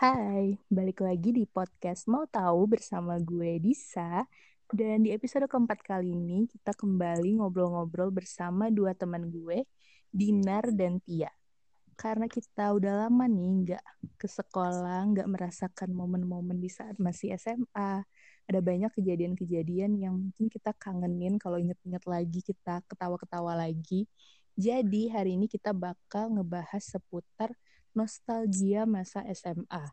Hai, 0.00 0.56
balik 0.72 1.04
lagi 1.04 1.28
di 1.28 1.44
podcast 1.44 2.08
Mau 2.08 2.24
Tahu 2.24 2.72
bersama 2.72 3.20
gue 3.20 3.60
Disa. 3.60 4.24
Dan 4.64 5.04
di 5.04 5.12
episode 5.12 5.44
keempat 5.44 5.84
kali 5.84 6.16
ini 6.16 6.48
kita 6.48 6.72
kembali 6.72 7.36
ngobrol-ngobrol 7.36 8.08
bersama 8.08 8.72
dua 8.72 8.96
teman 8.96 9.28
gue, 9.28 9.68
Dinar 10.08 10.72
dan 10.72 11.04
Tia. 11.04 11.28
Karena 12.00 12.32
kita 12.32 12.72
udah 12.72 13.04
lama 13.04 13.28
nih 13.28 13.52
nggak 13.60 13.84
ke 14.16 14.24
sekolah, 14.24 15.04
nggak 15.12 15.28
merasakan 15.28 15.92
momen-momen 15.92 16.56
di 16.56 16.72
saat 16.72 16.96
masih 16.96 17.36
SMA. 17.36 18.00
Ada 18.48 18.60
banyak 18.64 18.96
kejadian-kejadian 18.96 20.00
yang 20.00 20.16
mungkin 20.16 20.48
kita 20.48 20.72
kangenin 20.80 21.36
kalau 21.36 21.60
inget-inget 21.60 22.08
lagi, 22.08 22.40
kita 22.40 22.80
ketawa-ketawa 22.88 23.52
lagi. 23.52 24.08
Jadi 24.56 25.12
hari 25.12 25.36
ini 25.36 25.44
kita 25.44 25.76
bakal 25.76 26.32
ngebahas 26.32 26.80
seputar 26.88 27.52
nostalgia 27.94 28.86
masa 28.86 29.24
SMA. 29.34 29.90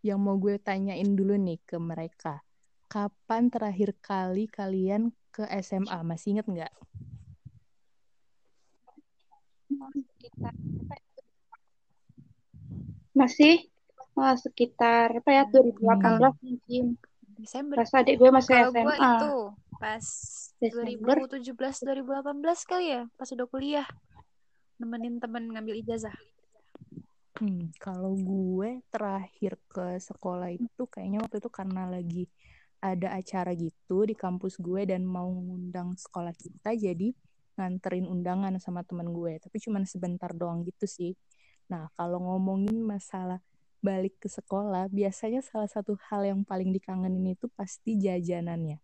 Yang 0.00 0.18
mau 0.22 0.36
gue 0.38 0.56
tanyain 0.62 1.10
dulu 1.12 1.34
nih 1.34 1.58
ke 1.66 1.76
mereka. 1.76 2.40
Kapan 2.88 3.52
terakhir 3.52 3.92
kali 4.00 4.48
kalian 4.48 5.12
ke 5.34 5.44
SMA? 5.60 5.98
Masih 6.06 6.38
inget 6.38 6.46
nggak? 6.48 6.74
Masih 13.12 13.66
oh, 14.14 14.36
sekitar 14.38 15.10
apa 15.18 15.30
ya 15.30 15.44
2018 15.50 15.82
hmm. 15.82 16.32
mungkin. 16.42 16.84
Desember. 17.38 17.78
Pas 17.78 17.94
adik 17.94 18.18
gue 18.18 18.30
masih 18.34 18.50
Kalau 18.50 18.70
SMA. 18.74 18.82
gue 18.82 18.96
itu 18.98 19.34
pas 19.78 20.06
Desember. 20.58 21.16
2017 21.22 21.54
2018 21.54 22.70
kali 22.70 22.86
ya, 22.98 23.02
pas 23.14 23.28
udah 23.30 23.46
kuliah. 23.46 23.88
Nemenin 24.82 25.22
temen 25.22 25.54
ngambil 25.54 25.78
ijazah. 25.78 26.14
Hmm, 27.38 27.70
kalau 27.78 28.18
gue 28.18 28.82
terakhir 28.90 29.62
ke 29.70 30.02
sekolah 30.02 30.50
itu 30.50 30.82
kayaknya 30.90 31.22
waktu 31.22 31.38
itu 31.38 31.50
karena 31.54 31.86
lagi 31.86 32.26
ada 32.82 33.14
acara 33.14 33.54
gitu 33.54 34.06
di 34.10 34.18
kampus 34.18 34.58
gue 34.58 34.82
dan 34.90 35.06
mau 35.06 35.30
ngundang 35.30 35.94
sekolah 35.94 36.34
kita 36.34 36.74
jadi 36.74 37.14
nganterin 37.54 38.10
undangan 38.10 38.58
sama 38.58 38.82
teman 38.82 39.14
gue. 39.14 39.38
Tapi 39.38 39.54
cuman 39.62 39.86
sebentar 39.86 40.34
doang 40.34 40.66
gitu 40.66 40.86
sih. 40.90 41.14
Nah 41.70 41.86
kalau 41.94 42.18
ngomongin 42.22 42.74
masalah 42.82 43.38
balik 43.78 44.18
ke 44.18 44.26
sekolah 44.26 44.90
biasanya 44.90 45.38
salah 45.38 45.70
satu 45.70 45.94
hal 46.10 46.26
yang 46.26 46.42
paling 46.42 46.74
dikangenin 46.74 47.38
itu 47.38 47.46
pasti 47.54 47.94
jajanannya. 48.02 48.82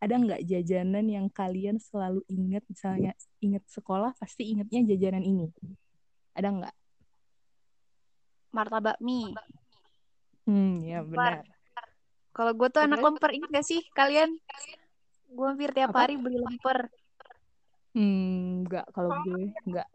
Ada 0.00 0.16
nggak 0.16 0.40
jajanan 0.48 1.04
yang 1.04 1.28
kalian 1.28 1.76
selalu 1.76 2.24
inget 2.32 2.64
misalnya 2.64 3.12
inget 3.44 3.60
sekolah 3.68 4.16
pasti 4.16 4.48
ingetnya 4.48 4.88
jajanan 4.88 5.20
ini. 5.20 5.52
Ada 6.32 6.48
nggak 6.48 6.74
Martabak 8.50 8.98
mie. 8.98 9.34
Hmm, 10.46 10.82
ya 10.82 11.06
benar. 11.06 11.46
Kalau 12.30 12.52
gue 12.54 12.68
tuh 12.70 12.82
anak 12.82 12.98
lemper, 12.98 13.30
ingat 13.34 13.50
gak 13.50 13.66
sih 13.66 13.82
kalian? 13.94 14.34
Gue 15.30 15.46
hampir 15.46 15.70
tiap 15.70 15.94
Apa? 15.94 16.06
hari 16.06 16.18
beli 16.18 16.38
lemper. 16.38 16.90
Hmm, 17.90 18.66
enggak 18.66 18.86
kalau 18.94 19.14
gue 19.26 19.50
enggak. 19.66 19.86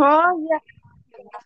Oh 0.00 0.30
iya. 0.40 0.58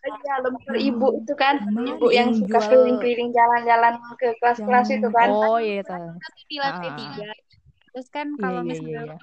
Iya, 0.07 0.35
lemper 0.43 0.75
ibu 0.79 1.07
itu 1.19 1.33
kan. 1.35 1.55
Ibu 1.67 2.07
yang 2.11 2.31
yang 2.31 2.39
suka 2.39 2.59
keliling-keliling 2.71 3.29
jalan-jalan 3.35 3.93
ke 4.15 4.27
kelas-kelas 4.39 4.87
Yang- 4.87 4.99
itu 5.03 5.07
kan. 5.11 5.27
Oh 5.31 5.59
iya 5.59 5.83
tuh 5.83 6.15
di 6.47 6.57
lantai 6.59 6.89
tiga. 6.95 7.29
Terus 7.91 8.07
kan 8.11 8.27
Iya 8.33 8.39
kalau 8.39 8.61
iya 8.63 8.67
misalnya 8.67 9.03
iya. 9.03 9.17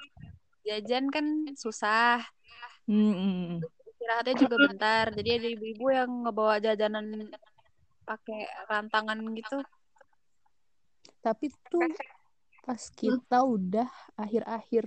jajan 0.64 1.04
kan 1.08 1.26
susah. 1.56 2.20
Hmm, 2.84 3.12
hmm, 3.16 3.32
hmm. 3.48 3.58
Istirahatnya 4.04 4.34
juga 4.36 4.56
bentar. 4.68 5.04
Jadi 5.16 5.28
ada 5.32 5.48
ibu-ibu 5.48 5.86
yang 5.88 6.10
ngebawa 6.28 6.60
jajanan 6.60 7.32
pakai 8.04 8.44
rantangan 8.68 9.16
gitu. 9.32 9.64
Tapi 11.24 11.48
tuh 11.72 11.88
pas 12.68 12.82
kita 12.92 13.40
udah 13.40 13.88
akhir-akhir 14.20 14.84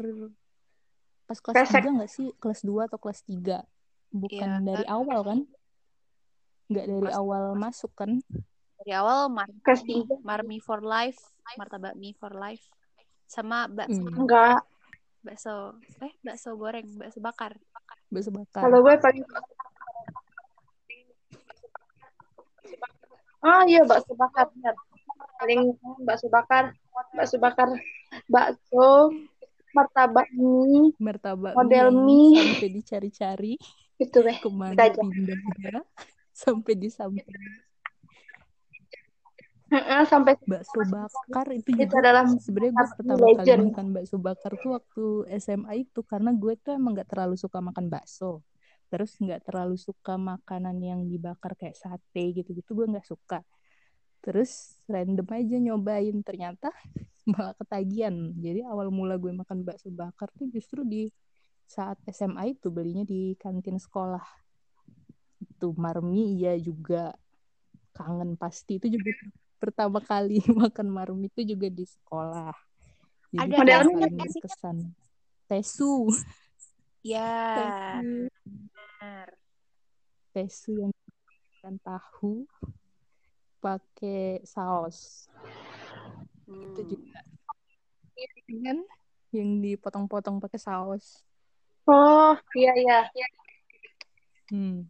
pas 1.26 1.42
kelas 1.42 1.56
Pesek. 1.66 1.82
3 1.82 1.94
enggak 1.98 2.12
sih? 2.14 2.30
Kelas 2.38 2.62
2 2.62 2.86
atau 2.86 3.02
kelas 3.02 3.26
3? 3.26 3.66
Bukan 4.14 4.50
Iya. 4.62 4.62
dari 4.62 4.86
awal 4.86 5.20
kan? 5.26 5.40
Enggak 6.70 6.86
dari 6.86 7.10
awal 7.10 7.58
masuk 7.58 7.90
kan? 7.98 8.22
Dari 8.78 8.94
awal 8.94 9.34
mar 9.34 9.50
marmi 10.22 10.62
for 10.62 10.86
life, 10.86 11.18
martabak 11.58 11.98
mie 11.98 12.14
for 12.14 12.38
life, 12.38 12.62
sama 13.26 13.66
bakso, 13.66 14.06
Hmm. 14.06 14.14
Enggak. 14.14 14.62
bakso, 15.26 15.74
eh 16.06 16.14
bakso 16.22 16.54
goreng, 16.54 16.86
bakso 17.02 17.18
bakar. 17.18 17.58
Bakso 18.08 18.32
bakar. 18.32 18.62
Kalau 18.66 18.80
gue 18.84 18.96
paling 19.00 19.24
Oh 23.46 23.62
iya 23.70 23.82
bakso 23.86 24.12
bakar 24.18 24.50
benar. 24.52 24.76
Paling 25.38 25.60
bakso 26.08 26.28
bakar, 26.28 26.74
bakso 27.16 27.38
bakar, 27.38 27.70
bakso, 28.28 29.14
martabak 29.76 30.28
mie, 30.34 30.90
Martabak 30.98 31.54
model 31.54 31.88
mie 31.94 32.34
mie. 32.34 32.42
sampai 32.42 32.68
dicari-cari 32.74 33.54
itu 34.02 34.18
weh. 34.26 34.38
ke 34.42 34.50
mana 34.50 34.74
Kita 34.74 34.84
aja. 34.90 35.02
pindahnya 35.02 35.82
sampai 36.44 36.74
Heeh, 36.78 37.67
sampai 40.08 40.34
bakso 40.52 40.80
bakar 40.88 41.48
itu 41.52 41.76
itu 41.76 41.84
juga 41.84 42.00
adalah 42.00 42.24
sebenarnya 42.40 42.74
gue 42.74 42.88
pertama 42.96 43.26
kali 43.36 43.36
legend. 43.36 43.64
makan 43.72 43.88
bakso 43.92 44.16
bakar 44.16 44.52
tuh 44.56 44.72
waktu 44.80 45.06
SMA 45.44 45.72
itu 45.84 46.00
karena 46.08 46.32
gue 46.32 46.54
tuh 46.56 46.72
emang 46.76 46.96
nggak 46.96 47.10
terlalu 47.12 47.36
suka 47.36 47.60
makan 47.60 47.92
bakso. 47.92 48.44
Terus 48.88 49.20
nggak 49.20 49.44
terlalu 49.44 49.76
suka 49.76 50.16
makanan 50.16 50.80
yang 50.80 51.04
dibakar 51.04 51.60
kayak 51.60 51.76
sate 51.76 52.24
gitu-gitu 52.32 52.72
gue 52.72 52.88
nggak 52.88 53.08
suka. 53.08 53.44
Terus 54.24 54.80
random 54.88 55.28
aja 55.36 55.56
nyobain 55.60 56.16
ternyata 56.24 56.72
malah 57.32 57.52
ketagihan. 57.60 58.16
Jadi 58.40 58.64
awal 58.64 58.88
mula 58.88 59.20
gue 59.20 59.36
makan 59.36 59.68
bakso 59.68 59.92
bakar 59.92 60.32
tuh 60.40 60.48
justru 60.48 60.88
di 60.88 61.12
saat 61.68 62.00
SMA 62.08 62.56
itu 62.56 62.72
belinya 62.72 63.04
di 63.04 63.36
kantin 63.36 63.76
sekolah. 63.76 64.24
Itu 65.44 65.76
marmi 65.76 66.40
iya 66.40 66.56
juga 66.56 67.12
kangen 67.92 68.38
pasti 68.38 68.78
itu 68.78 68.94
juga 68.94 69.12
pertama 69.58 70.00
kali 70.00 70.40
makan 70.62 70.88
marmi 70.90 71.28
itu 71.30 71.42
juga 71.58 71.68
di 71.68 71.86
sekolah 71.86 72.54
jadi 73.34 73.44
Ada 73.44 73.56
itu 73.58 73.64
yang 73.70 73.84
modelnya 73.86 74.08
berkesan 74.14 74.78
tesu 75.50 76.10
Ya, 77.06 77.24
tesu 77.56 78.30
benar. 78.46 79.30
tesu 80.36 80.72
yang 80.78 80.92
dan 81.64 81.76
tahu 81.82 82.46
pakai 83.60 84.40
saus 84.46 85.28
itu 86.48 86.80
Hmm. 86.82 86.90
juga 86.96 87.20
kan 88.64 88.78
yang 89.36 89.60
dipotong-potong 89.60 90.40
pakai 90.40 90.60
saus 90.62 91.24
Oh 91.88 92.36
iya 92.56 92.72
iya. 92.76 92.98
hmm. 94.52 94.88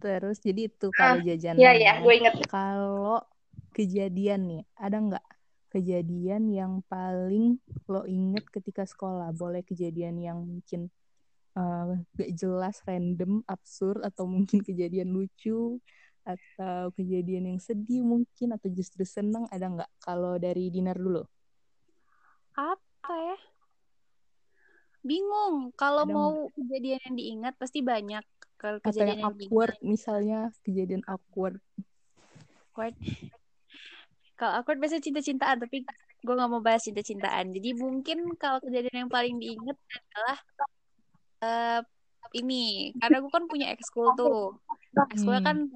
terus 0.00 0.40
jadi 0.40 0.66
itu 0.72 0.88
Ah, 0.96 0.96
kalau 0.96 1.20
jajanan 1.22 1.58
Iya 1.60 1.70
iya, 1.76 1.92
ya. 1.92 2.02
gue 2.02 2.14
inget. 2.16 2.34
kalau 2.48 3.20
kejadian 3.70 4.40
nih 4.50 4.62
ada 4.76 4.98
nggak 4.98 5.26
kejadian 5.70 6.50
yang 6.50 6.72
paling 6.90 7.62
lo 7.86 8.02
inget 8.04 8.42
ketika 8.50 8.82
sekolah 8.82 9.30
boleh 9.30 9.62
kejadian 9.62 10.18
yang 10.18 10.38
mungkin 10.42 10.90
eh, 11.54 11.86
gak 12.18 12.30
jelas 12.34 12.82
random 12.82 13.46
absurd 13.46 14.02
atau 14.02 14.26
mungkin 14.26 14.60
kejadian 14.66 15.14
lucu 15.14 15.78
atau 16.26 16.92
kejadian 16.92 17.54
yang 17.54 17.60
sedih 17.62 18.04
mungkin 18.04 18.52
atau 18.52 18.68
justru 18.68 19.06
seneng 19.08 19.48
ada 19.48 19.66
nggak 19.70 19.90
kalau 20.02 20.36
dari 20.36 20.68
dinar 20.68 20.98
dulu 20.98 21.24
Apa 22.60 23.14
ya? 23.14 23.38
Bingung. 25.00 25.72
Kalau 25.80 26.04
Ada 26.04 26.12
mau 26.12 26.52
kejadian 26.52 27.00
yang 27.08 27.16
diingat 27.16 27.54
pasti 27.56 27.80
banyak. 27.80 28.20
Kalau 28.60 28.82
atau 28.84 28.92
kejadian 28.92 29.16
yang 29.16 29.16
yang 29.16 29.32
diingat 29.32 29.48
awkward 29.48 29.74
misalnya 29.80 30.40
kejadian 30.60 31.02
awkward 31.08 31.56
awkward. 32.68 32.94
Kalau 34.40 34.56
awkward 34.56 34.80
biasanya 34.80 35.04
cinta-cintaan, 35.04 35.60
tapi 35.60 35.84
gue 36.24 36.32
nggak 36.32 36.48
mau 36.48 36.64
bahas 36.64 36.80
cinta-cintaan. 36.88 37.52
Jadi 37.52 37.76
mungkin 37.76 38.32
kalau 38.40 38.56
kejadian 38.64 39.04
yang 39.04 39.12
paling 39.12 39.36
diingat 39.36 39.76
adalah 39.76 40.38
eh 41.44 41.80
ini, 42.40 42.96
karena 42.96 43.20
gue 43.20 43.28
kan 43.28 43.44
punya 43.44 43.68
ekskul 43.76 44.16
tuh. 44.16 44.56
Ekskulnya 45.12 45.44
kan 45.44 45.68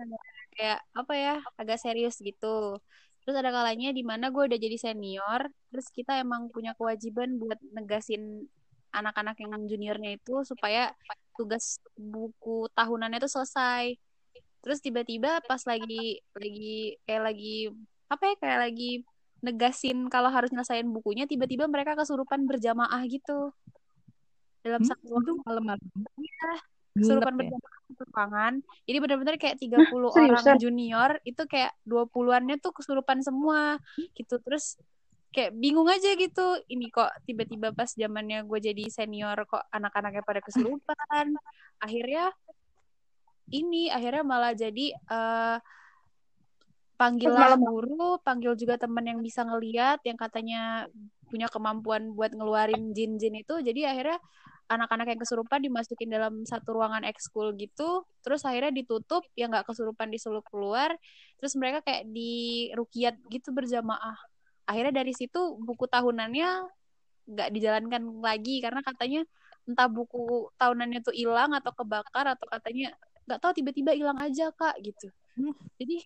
kayak 0.57 0.81
apa 0.97 1.13
ya, 1.13 1.35
agak 1.61 1.77
serius 1.77 2.17
gitu. 2.25 2.81
Terus 3.21 3.37
ada 3.37 3.53
kalanya 3.53 3.93
di 3.93 4.01
mana 4.01 4.33
gue 4.33 4.49
udah 4.49 4.57
jadi 4.57 4.81
senior, 4.81 5.53
terus 5.69 5.93
kita 5.93 6.17
emang 6.17 6.49
punya 6.49 6.73
kewajiban 6.73 7.37
buat 7.37 7.61
negasin 7.77 8.49
anak-anak 8.97 9.37
yang 9.45 9.53
juniornya 9.69 10.17
itu 10.17 10.41
supaya 10.49 10.89
tugas 11.37 11.77
buku 11.97 12.73
tahunannya 12.73 13.21
itu 13.21 13.29
selesai. 13.29 13.93
Terus 14.65 14.81
tiba-tiba 14.81 15.45
pas 15.45 15.61
lagi 15.69 16.25
lagi 16.33 16.97
kayak 17.05 17.23
lagi 17.29 17.69
apa 18.09 18.23
ya 18.31 18.35
kayak 18.39 18.59
lagi 18.71 18.91
negasin 19.45 20.09
kalau 20.09 20.33
harus 20.33 20.49
nyelesain 20.49 20.89
bukunya 20.89 21.29
tiba-tiba 21.29 21.69
mereka 21.69 21.93
kesurupan 21.93 22.49
berjamaah 22.49 23.05
gitu 23.05 23.53
dalam 24.65 24.81
Hmm, 24.81 24.89
satu 24.89 25.05
waktu 25.13 25.33
malam-malam. 25.45 25.85
Iya. 26.17 26.53
kesurupan 26.95 27.35
ya? 27.35 27.39
berjamaah 27.45 27.79
di 27.85 27.93
ruangan. 28.01 28.53
Jadi 28.89 28.99
benar-benar 29.05 29.35
kayak 29.37 29.57
30 29.63 30.09
orang 30.09 30.41
seriusan? 30.41 30.57
junior 30.57 31.11
itu 31.29 31.43
kayak 31.45 31.73
20-annya 31.85 32.57
tuh 32.65 32.73
kesurupan 32.73 33.21
semua 33.21 33.77
gitu. 34.17 34.41
Terus 34.41 34.81
kayak 35.37 35.53
bingung 35.53 35.91
aja 35.93 36.17
gitu. 36.17 36.65
Ini 36.65 36.89
kok 36.89 37.13
tiba-tiba 37.29 37.77
pas 37.77 37.93
zamannya 37.93 38.49
gue 38.49 38.59
jadi 38.63 38.85
senior 38.89 39.37
kok 39.45 39.69
anak-anaknya 39.69 40.25
pada 40.25 40.41
kesurupan. 40.41 41.37
Akhirnya 41.85 42.33
ini 43.53 43.93
akhirnya 43.93 44.25
malah 44.25 44.57
jadi 44.57 44.97
eh 44.97 45.57
panggillah 46.95 47.59
malam- 47.59 47.65
guru, 47.67 48.19
panggil 48.23 48.53
juga 48.55 48.79
teman 48.79 49.05
yang 49.05 49.21
bisa 49.21 49.43
ngeliat, 49.43 50.01
yang 50.07 50.19
katanya 50.19 50.87
punya 51.29 51.51
kemampuan 51.51 52.15
buat 52.15 52.31
ngeluarin 52.31 52.95
jin-jin 52.95 53.35
itu. 53.35 53.55
Jadi 53.59 53.83
akhirnya 53.83 54.19
anak-anak 54.71 55.13
yang 55.13 55.21
kesurupan 55.21 55.61
dimasukin 55.61 56.09
dalam 56.09 56.47
satu 56.49 56.73
ruangan 56.79 57.05
ekskul 57.05 57.53
gitu. 57.59 58.07
Terus 58.25 58.47
akhirnya 58.47 58.73
ditutup, 58.73 59.27
yang 59.37 59.53
nggak 59.53 59.67
kesurupan 59.69 60.09
disuruh 60.09 60.41
keluar. 60.47 60.95
Terus 61.43 61.53
mereka 61.59 61.85
kayak 61.85 62.09
di 62.09 62.71
rukiat 62.73 63.19
gitu 63.29 63.51
berjamaah. 63.51 64.17
Akhirnya 64.65 65.05
dari 65.05 65.13
situ 65.13 65.61
buku 65.61 65.85
tahunannya 65.91 66.49
nggak 67.25 67.49
dijalankan 67.53 68.03
lagi 68.21 68.61
karena 68.61 68.81
katanya 68.85 69.25
entah 69.65 69.89
buku 69.89 70.53
tahunannya 70.61 71.01
tuh 71.01 71.17
hilang 71.17 71.57
atau 71.57 71.73
kebakar 71.73 72.37
atau 72.37 72.45
katanya 72.49 72.93
nggak 73.25 73.41
tahu 73.41 73.53
tiba-tiba 73.57 73.97
hilang 73.97 74.21
aja 74.21 74.53
kak 74.53 74.77
gitu. 74.85 75.09
Hmm. 75.37 75.57
Jadi 75.81 76.05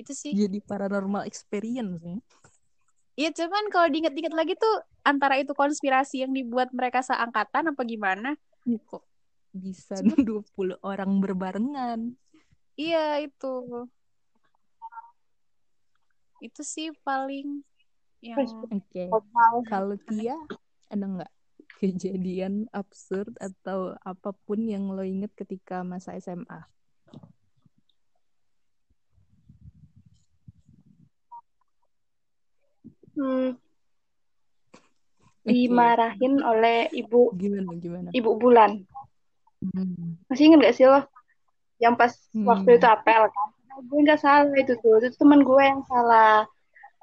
itu 0.00 0.12
sih. 0.16 0.32
Jadi 0.32 0.58
paranormal 0.64 1.28
experience 1.28 2.00
ya. 2.00 2.18
Iya 3.20 3.30
cuman 3.36 3.68
kalau 3.68 3.92
diinget-inget 3.92 4.32
lagi 4.32 4.56
tuh 4.56 4.80
antara 5.04 5.36
itu 5.36 5.52
konspirasi 5.52 6.24
yang 6.24 6.32
dibuat 6.32 6.72
mereka 6.72 7.04
seangkatan 7.04 7.68
apa 7.68 7.82
gimana? 7.84 8.32
Ih, 8.64 8.80
Kok 8.80 9.04
bisa 9.52 9.98
20 10.00 10.80
orang 10.90 11.20
berbarengan. 11.20 12.16
Iya 12.78 13.20
itu. 13.20 13.84
Itu 16.40 16.62
sih 16.64 16.94
paling 17.04 17.60
yang 18.24 18.40
Oke. 18.72 19.12
Total. 19.12 19.54
Kalau 19.68 19.96
Tia 20.08 20.36
ada 20.88 21.04
nggak 21.04 21.32
kejadian 21.80 22.68
absurd 22.72 23.36
atau 23.40 23.96
apa 24.04 24.32
pun 24.44 24.64
yang 24.64 24.88
lo 24.92 25.04
inget 25.04 25.32
ketika 25.36 25.84
masa 25.84 26.16
SMA? 26.16 26.64
Hmm, 33.20 33.52
dimarahin 35.44 36.40
oleh 36.40 36.88
ibu 36.92 37.36
Gimana 37.36 37.76
gimana? 37.76 38.08
ibu 38.16 38.30
Bulan. 38.40 38.80
Hmm. 39.60 40.16
Masih 40.32 40.48
inget 40.48 40.60
gak 40.64 40.76
sih 40.76 40.86
lo? 40.88 41.04
Yang 41.76 41.94
pas 42.00 42.12
Hmm. 42.32 42.48
waktu 42.48 42.80
itu 42.80 42.86
apel 42.88 43.22
kan? 43.28 43.48
Nah, 43.68 43.78
gue 43.84 43.98
nggak 44.04 44.20
salah 44.20 44.56
itu 44.56 44.72
tuh, 44.80 45.04
itu 45.04 45.16
teman 45.20 45.44
gue 45.44 45.62
yang 45.62 45.84
salah. 45.84 46.48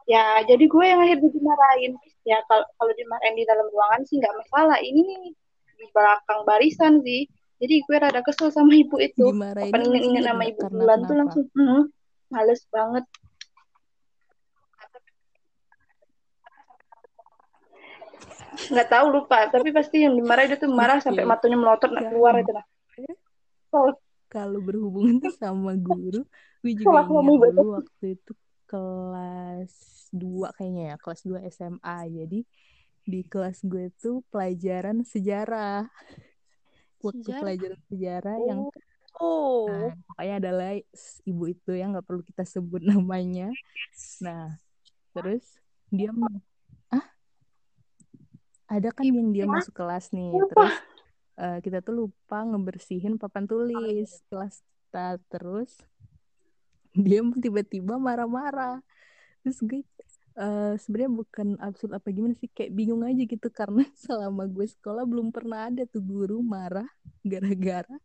Ya, 0.07 0.41
jadi 0.41 0.65
gue 0.65 0.85
yang 0.85 0.99
akhirnya 1.03 1.29
dimarahin. 1.29 1.93
Ya, 2.25 2.41
kalau 2.49 2.65
kalau 2.79 2.93
dimarahin 2.97 3.35
di 3.37 3.45
dalam 3.45 3.67
ruangan 3.69 4.01
sih 4.07 4.17
nggak 4.17 4.35
masalah. 4.41 4.77
Ini 4.79 5.35
di 5.77 5.85
belakang 5.93 6.41
barisan 6.47 7.03
sih. 7.05 7.29
Jadi 7.57 7.73
gue 7.85 7.97
rada 7.97 8.21
kesel 8.21 8.53
sama 8.53 8.73
ibu 8.73 8.97
itu. 9.01 9.33
Dimarahin 9.33 9.73
inget-inget 9.73 10.23
nama 10.25 10.43
ibu 10.45 10.61
Bulan 10.69 10.97
tuh 11.05 11.15
langsung, 11.17 11.45
hmm, 11.53 11.81
males 12.29 12.61
banget. 12.69 13.05
Nggak 18.73 18.89
tahu 18.91 19.05
lupa, 19.15 19.37
tapi 19.53 19.69
pasti 19.71 20.03
yang 20.05 20.13
dimarahin 20.19 20.55
itu 20.57 20.67
marah 20.67 20.99
sampai 20.99 21.23
Oke. 21.23 21.31
matanya 21.31 21.57
melotot 21.57 21.89
nak 21.93 22.03
Ya. 22.03 22.09
keluar 22.11 22.33
itu. 22.41 22.51
Oh, 23.71 23.91
kalau 24.27 24.59
berhubungan 24.59 25.19
tuh 25.23 25.33
sama 25.35 25.71
guru, 25.75 26.23
gue 26.63 26.71
juga 26.75 27.03
ingat 27.07 27.35
dulu 27.39 27.65
waktu 27.79 28.05
itu 28.19 28.31
kelas 28.67 29.73
2 30.11 30.47
kayaknya 30.55 30.83
ya, 30.91 30.95
kelas 30.99 31.21
2 31.23 31.39
SMA. 31.47 31.97
Jadi 32.11 32.39
di 33.07 33.19
kelas 33.23 33.63
gue 33.63 33.87
tuh 34.03 34.19
pelajaran 34.31 35.03
sejarah. 35.07 35.87
Waktu 36.99 37.23
Sejarah? 37.23 37.39
pelajaran 37.39 37.81
sejarah 37.87 38.35
yang 38.43 38.59
oh 39.21 39.63
Nah, 39.67 39.91
pokoknya 40.07 40.35
adalah 40.43 40.71
ibu 41.27 41.43
itu 41.51 41.71
yang 41.75 41.95
nggak 41.95 42.07
perlu 42.07 42.23
kita 42.23 42.43
sebut 42.47 42.81
namanya. 42.91 43.51
Nah, 44.23 44.55
terus 45.15 45.43
dia 45.91 46.11
ada 48.67 48.89
kan 48.91 49.07
yang 49.07 49.31
dia 49.31 49.47
masuk 49.47 49.71
kelas 49.71 50.11
nih, 50.11 50.31
terus 50.51 50.75
eh, 51.39 51.57
kita 51.63 51.79
tuh 51.79 52.05
lupa 52.05 52.43
ngebersihin 52.43 53.15
papan 53.15 53.47
tulis 53.47 54.11
kelas 54.27 54.59
kita, 54.59 55.15
terus 55.31 55.71
dia 57.07 57.23
tiba-tiba 57.23 57.95
marah-marah. 57.95 58.83
Terus 59.41 59.57
gue 59.63 59.81
eh, 60.35 60.73
sebenarnya 60.75 61.11
bukan 61.15 61.47
absurd 61.63 61.95
apa 61.95 62.11
gimana 62.11 62.35
sih, 62.35 62.51
kayak 62.51 62.75
bingung 62.75 63.07
aja 63.07 63.23
gitu 63.23 63.47
karena 63.47 63.87
selama 64.03 64.43
gue 64.51 64.67
sekolah 64.67 65.07
belum 65.07 65.31
pernah 65.31 65.71
ada 65.71 65.87
tuh 65.87 66.03
guru 66.03 66.43
marah 66.43 66.87
gara-gara 67.23 67.95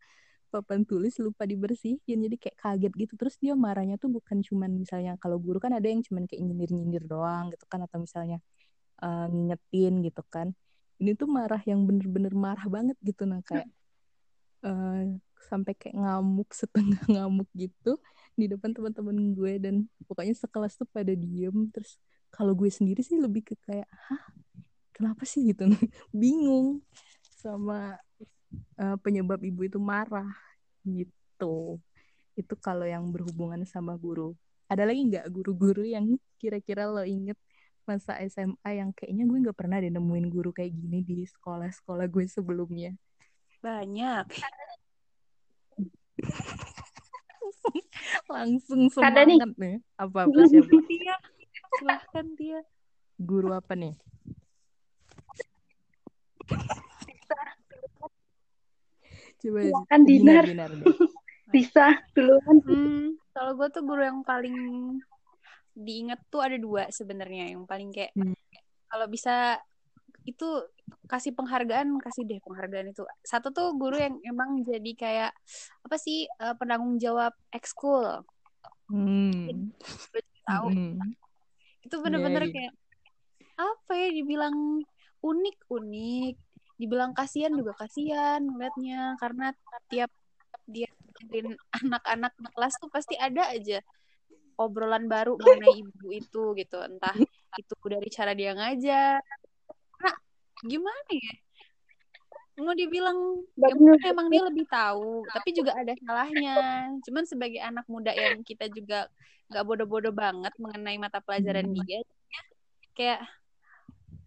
papan 0.53 0.85
tulis 0.87 1.17
lupa 1.19 1.43
dibersihin. 1.43 2.23
Jadi 2.29 2.37
kayak 2.39 2.57
kaget 2.61 2.93
gitu. 2.95 3.13
Terus 3.19 3.35
dia 3.41 3.59
marahnya 3.59 3.99
tuh 3.99 4.13
bukan 4.13 4.45
cuman 4.45 4.71
misalnya 4.79 5.19
kalau 5.19 5.41
guru 5.43 5.59
kan 5.59 5.73
ada 5.75 5.89
yang 5.89 6.05
cuman 6.05 6.29
kayak 6.29 6.45
nyindir-nyindir 6.45 7.09
doang 7.09 7.51
gitu 7.51 7.65
kan 7.67 7.83
atau 7.83 7.99
misalnya 7.99 8.39
eh, 9.03 9.27
ngingetin 9.29 9.95
gitu 10.07 10.23
kan. 10.31 10.55
Ini 11.03 11.19
tuh 11.19 11.27
marah 11.27 11.61
yang 11.67 11.83
bener-bener 11.83 12.31
marah 12.33 12.67
banget 12.71 12.95
gitu 13.03 13.27
nah 13.27 13.43
kayak 13.43 13.67
eh, 14.63 15.03
sampai 15.51 15.75
kayak 15.75 15.99
ngamuk 15.99 16.51
setengah 16.61 17.03
ngamuk 17.11 17.51
gitu 17.53 17.99
di 18.39 18.47
depan 18.47 18.71
teman-teman 18.71 19.35
gue. 19.35 19.53
Dan 19.59 19.75
pokoknya 20.07 20.35
sekelas 20.39 20.79
tuh 20.79 20.89
pada 20.89 21.13
diem. 21.13 21.69
Terus 21.75 21.99
kalau 22.31 22.55
gue 22.55 22.71
sendiri 22.71 23.03
sih 23.03 23.19
lebih 23.19 23.43
ke 23.43 23.59
kayak 23.67 23.91
hah? 24.09 24.23
Kenapa 24.95 25.27
sih? 25.27 25.43
gitu. 25.51 25.67
Bingung 26.15 26.81
sama 27.43 27.99
eh, 28.79 28.97
penyebab 29.03 29.43
ibu 29.43 29.67
itu 29.67 29.83
marah 29.83 30.31
gitu. 30.87 31.83
Itu 32.39 32.55
kalau 32.57 32.87
yang 32.87 33.11
berhubungan 33.11 33.67
sama 33.67 33.99
guru. 33.99 34.39
Ada 34.71 34.89
lagi 34.89 35.05
nggak 35.05 35.27
guru-guru 35.29 35.85
yang 35.85 36.17
kira-kira 36.41 36.89
lo 36.89 37.05
inget 37.05 37.37
masa 37.89 38.19
SMA 38.31 38.71
yang 38.71 38.95
kayaknya 38.95 39.27
gue 39.27 39.39
nggak 39.43 39.59
pernah 39.59 39.83
deh 39.83 39.91
nemuin 39.91 40.27
guru 40.31 40.55
kayak 40.55 40.75
gini 40.75 41.03
di 41.03 41.27
sekolah-sekolah 41.27 42.07
gue 42.07 42.25
sebelumnya 42.31 42.95
banyak. 43.63 44.27
langsung 48.33 48.89
nih. 48.89 48.91
semangat 48.91 49.55
nih 49.55 49.79
apa 49.95 50.27
apa 50.27 50.41
siapa 50.51 50.79
Tia, 50.89 51.15
silahkan 51.79 52.27
Tia. 52.35 52.61
guru 53.21 53.55
apa 53.55 53.79
nih 53.79 53.95
coba 59.43 59.59
Silakan, 59.59 60.01
Dinar. 60.07 60.45
Dinar. 60.47 60.71
Bisa 61.51 61.99
duluan. 62.15 62.57
Hmm, 62.63 63.19
kalau 63.35 63.59
gue 63.59 63.69
tuh 63.75 63.83
guru 63.83 64.07
yang 64.07 64.23
paling 64.23 64.55
diinget 65.73 66.21
tuh 66.29 66.45
ada 66.45 66.57
dua 66.61 66.89
sebenarnya 66.93 67.57
yang 67.57 67.65
paling 67.65 67.89
kayak 67.93 68.13
Hmm. 68.13 68.37
kalau 68.93 69.09
bisa 69.09 69.57
itu 70.23 70.47
kasih 71.11 71.35
penghargaan 71.35 71.99
kasih 71.99 72.23
deh 72.29 72.39
penghargaan 72.45 72.95
itu 72.95 73.03
satu 73.27 73.51
tuh 73.51 73.75
guru 73.75 73.99
yang 73.99 74.15
emang 74.23 74.63
jadi 74.63 74.93
kayak 74.95 75.33
apa 75.83 75.97
sih 75.99 76.29
eh, 76.31 76.55
penanggung 76.61 77.01
jawab 77.03 77.35
ekskul 77.51 78.23
hmm. 78.93 79.73
tahu 80.47 80.69
Hmm. 80.71 81.15
itu 81.83 81.97
bener-bener 81.99 82.47
Iya, 82.47 82.51
iya. 82.51 82.55
kayak 82.55 82.73
apa 83.59 83.93
ya 83.99 84.09
dibilang 84.15 84.57
unik 85.23 85.57
unik 85.71 86.35
dibilang 86.79 87.13
kasihan 87.15 87.53
juga 87.55 87.75
kasihan 87.79 88.43
ngeliatnya 88.43 89.15
karena 89.19 89.55
tiap 89.91 90.11
dia 90.67 90.89
anak-anak 91.83 92.33
kelas 92.55 92.75
tuh 92.79 92.91
pasti 92.91 93.15
ada 93.19 93.51
aja 93.51 93.83
obrolan 94.67 95.11
baru 95.11 95.35
mengenai 95.41 95.83
ibu 95.83 96.09
itu 96.13 96.43
gitu. 96.59 96.79
Entah 96.79 97.15
itu 97.59 97.75
dari 97.87 98.09
cara 98.09 98.33
dia 98.33 98.55
ngajar. 98.55 99.21
Karena 99.99 100.13
gimana 100.63 101.11
ya? 101.13 101.35
Mau 102.63 102.77
dibilang 102.77 103.43
ya 103.57 103.75
mungkin 103.75 104.13
emang 104.13 104.29
dia 104.29 104.45
lebih 104.45 104.69
tahu 104.69 105.25
tapi 105.33 105.57
juga 105.57 105.73
ada 105.73 105.97
salahnya. 106.05 106.93
Cuman 107.03 107.25
sebagai 107.25 107.59
anak 107.59 107.89
muda 107.89 108.13
yang 108.13 108.45
kita 108.45 108.69
juga 108.69 109.09
nggak 109.49 109.65
bodoh-bodoh 109.65 110.15
banget 110.15 110.53
mengenai 110.61 110.97
mata 111.01 111.21
pelajaran 111.21 111.69
Hmm. 111.69 111.81
dia 111.85 112.01
kayak 112.93 113.25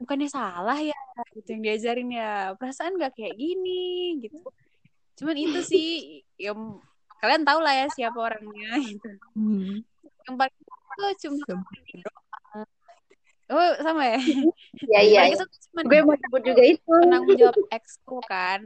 bukannya 0.01 0.27
salah 0.27 0.77
ya 0.81 0.97
gitu 1.37 1.53
yang 1.53 1.63
diajarin 1.63 2.09
ya? 2.11 2.57
Perasaan 2.57 2.97
nggak 2.97 3.13
kayak 3.13 3.37
gini 3.37 4.19
gitu. 4.25 4.41
Cuman 5.21 5.37
itu 5.37 5.59
sih 5.63 5.87
ya 6.35 6.51
kalian 7.23 7.47
tahu 7.47 7.59
lah 7.63 7.73
ya 7.73 7.87
siapa 7.93 8.19
orangnya 8.19 8.69
gitu. 8.83 9.09
Hmm. 9.37 9.85
Yang 10.25 10.35
paling 10.35 10.55
itu 10.55 11.27
cuma 11.27 11.43
Sem- 11.45 11.65
oh 13.51 13.71
sama 13.79 14.03
ya 14.09 14.17
Iya, 14.89 14.99
iya. 15.01 15.21
Cuma 15.69 15.81
Gue 15.85 15.99
mau 16.01 16.17
sebut 16.17 16.41
juga 16.41 16.63
itu. 16.63 16.81
penanggung 16.83 17.37
jawab 17.37 17.55
ekskul 17.69 18.19
kan 18.25 18.65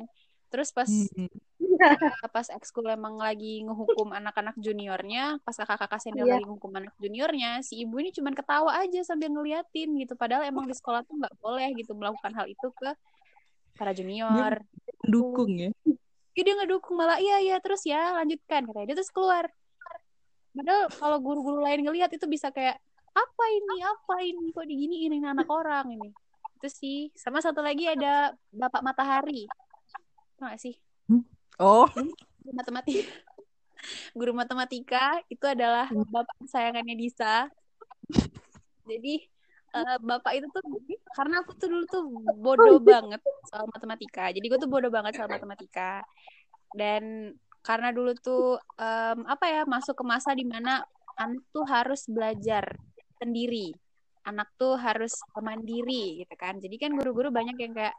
terus 0.49 0.71
pas 0.71 0.87
Hmm. 0.89 1.29
pas 2.33 2.47
ekskul 2.49 2.87
emang 2.87 3.19
lagi 3.19 3.61
ngehukum 3.61 4.09
anak-anak 4.09 4.55
juniornya 4.57 5.37
pas 5.43 5.53
kakak-kakak 5.53 5.99
senior 5.99 6.25
Iya. 6.25 6.33
lagi 6.39 6.45
ngehukum 6.47 6.71
anak 6.73 6.93
juniornya 6.97 7.59
si 7.61 7.83
ibu 7.83 7.99
ini 7.99 8.09
cuman 8.09 8.31
ketawa 8.31 8.79
aja 8.79 9.03
sambil 9.03 9.29
ngeliatin 9.29 9.93
gitu 9.99 10.15
padahal 10.15 10.47
emang 10.47 10.65
di 10.65 10.73
sekolah 10.73 11.03
tuh 11.03 11.19
nggak 11.19 11.35
boleh 11.37 11.67
gitu 11.75 11.91
melakukan 11.93 12.31
hal 12.33 12.47
itu 12.47 12.71
ke 12.73 12.89
para 13.75 13.91
junior 13.91 14.63
Dukung 15.03 15.51
ya. 15.55 15.69
Iya 16.33 16.41
dia 16.41 16.53
ngedukung 16.55 16.95
malah 16.95 17.19
iya 17.19 17.37
iya 17.39 17.55
terus 17.59 17.83
ya 17.83 18.15
lanjutkan 18.15 18.63
katanya 18.65 18.87
dia 18.87 18.95
terus 18.97 19.11
keluar 19.11 19.45
padahal 20.55 20.89
kalau 20.91 21.17
guru-guru 21.21 21.59
lain 21.61 21.85
ngelihat 21.85 22.11
itu 22.13 22.25
bisa 22.25 22.49
kayak 22.49 22.77
apa 23.13 23.43
ini? 23.51 23.75
Apa 23.83 24.15
ini? 24.21 24.45
Kok 24.53 24.67
diginiin 24.67 25.11
ini 25.17 25.25
anak 25.27 25.49
orang 25.49 25.89
ini? 25.93 26.09
Itu 26.59 26.67
sih. 26.69 27.09
Sama 27.17 27.41
satu 27.41 27.59
lagi 27.63 27.89
ada 27.89 28.33
bapak 28.53 28.81
matahari. 28.85 29.49
Tau 30.39 30.47
gak 30.47 30.61
sih? 30.61 30.75
Oh, 31.59 31.83
guru 32.39 32.55
matematika 32.55 33.11
guru 34.19 34.31
matematika 34.35 35.19
itu 35.27 35.43
adalah 35.43 35.91
bapak 35.91 36.35
kesayangannya 36.47 36.95
Disa. 36.95 37.47
Jadi 38.87 39.27
eh, 39.75 39.97
bapak 39.99 40.31
itu 40.39 40.47
tuh 40.51 40.63
karena 41.15 41.43
aku 41.43 41.51
tuh 41.59 41.67
dulu 41.67 41.85
tuh 41.87 42.03
bodoh 42.39 42.79
banget 42.79 43.21
soal 43.47 43.67
matematika. 43.67 44.31
Jadi 44.31 44.45
gue 44.47 44.59
tuh 44.59 44.71
bodoh 44.71 44.91
banget 44.91 45.19
soal 45.19 45.29
matematika. 45.31 46.03
Dan 46.71 47.33
karena 47.59 47.89
dulu 47.91 48.11
tuh 48.17 48.57
em, 48.79 49.19
apa 49.27 49.45
ya 49.47 49.61
masuk 49.67 49.95
ke 49.99 50.03
masa 50.07 50.31
di 50.33 50.47
mana 50.47 50.83
anak 51.19 51.43
tuh 51.51 51.65
harus 51.67 52.07
belajar 52.07 52.63
sendiri. 53.19 53.75
Anak 54.27 54.51
tuh 54.55 54.79
harus 54.79 55.15
mandiri 55.39 56.23
gitu 56.23 56.35
kan. 56.39 56.59
Jadi 56.59 56.75
kan 56.79 56.91
guru-guru 56.95 57.29
banyak 57.33 57.57
yang 57.59 57.73
kayak 57.75 57.95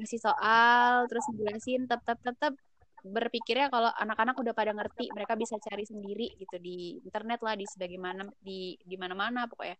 ngasih 0.00 0.20
soal 0.20 1.04
terus 1.10 1.24
ngejelasin 1.28 1.84
tetap 1.84 2.16
tetap 2.24 2.56
berpikirnya 3.02 3.66
kalau 3.66 3.90
anak-anak 3.98 4.38
udah 4.38 4.54
pada 4.54 4.70
ngerti 4.70 5.10
mereka 5.10 5.34
bisa 5.34 5.58
cari 5.58 5.82
sendiri 5.82 6.38
gitu 6.38 6.54
di 6.62 7.02
internet 7.02 7.42
lah 7.42 7.58
di 7.58 7.66
sebagaimana 7.66 8.30
di 8.38 8.78
di 8.78 8.96
mana-mana 8.96 9.50
pokoknya. 9.50 9.74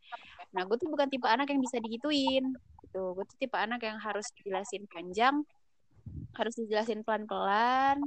Nah 0.59 0.63
gue 0.67 0.77
tuh 0.77 0.91
bukan 0.91 1.07
tipe 1.07 1.25
anak 1.31 1.49
yang 1.49 1.63
bisa 1.63 1.79
digituin 1.79 2.51
gitu. 2.83 3.03
Gue 3.15 3.25
tuh 3.25 3.39
tipe 3.39 3.55
anak 3.55 3.81
yang 3.87 3.97
harus 4.03 4.27
dijelasin 4.37 4.85
panjang 4.91 5.41
harus 6.35 6.55
dijelasin 6.57 7.05
pelan-pelan 7.07 8.03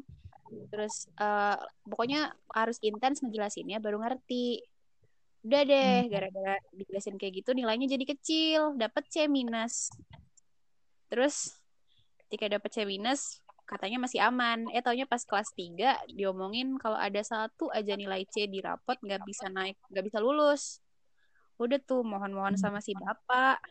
terus 0.71 1.09
eh, 1.17 1.57
pokoknya 1.85 2.33
harus 2.53 2.77
intens 2.81 3.21
ngejelasinnya 3.21 3.83
baru 3.83 4.01
ngerti. 4.01 4.61
Udah 5.45 5.61
deh 5.61 6.09
Hmm. 6.09 6.09
gara-gara 6.09 6.57
dijelasin 6.73 7.21
kayak 7.21 7.45
gitu 7.45 7.53
nilainya 7.53 7.85
jadi 7.85 8.05
kecil 8.05 8.61
dapet 8.81 9.05
C 9.13 9.29
minus. 9.29 9.93
Terus 11.11 11.53
ketika 12.25 12.57
dapet 12.57 12.73
C 12.73 12.77
minus 12.89 13.45
katanya 13.69 14.01
masih 14.01 14.21
aman. 14.25 14.65
Eh 14.73 14.81
taunya 14.81 15.05
pas 15.05 15.21
kelas 15.21 15.49
3 15.53 16.01
diomongin 16.09 16.77
kalau 16.81 16.97
ada 16.97 17.21
satu 17.21 17.69
aja 17.69 17.93
nilai 17.93 18.25
C 18.29 18.49
di 18.49 18.61
rapot 18.61 18.97
nggak 19.01 19.21
bisa 19.25 19.49
naik 19.53 19.77
nggak 19.93 20.05
bisa 20.05 20.17
lulus. 20.17 20.81
Udah 21.61 21.77
tuh 21.81 22.01
mohon-mohon 22.01 22.57
sama 22.57 22.81
si 22.81 22.97
bapak 22.97 23.61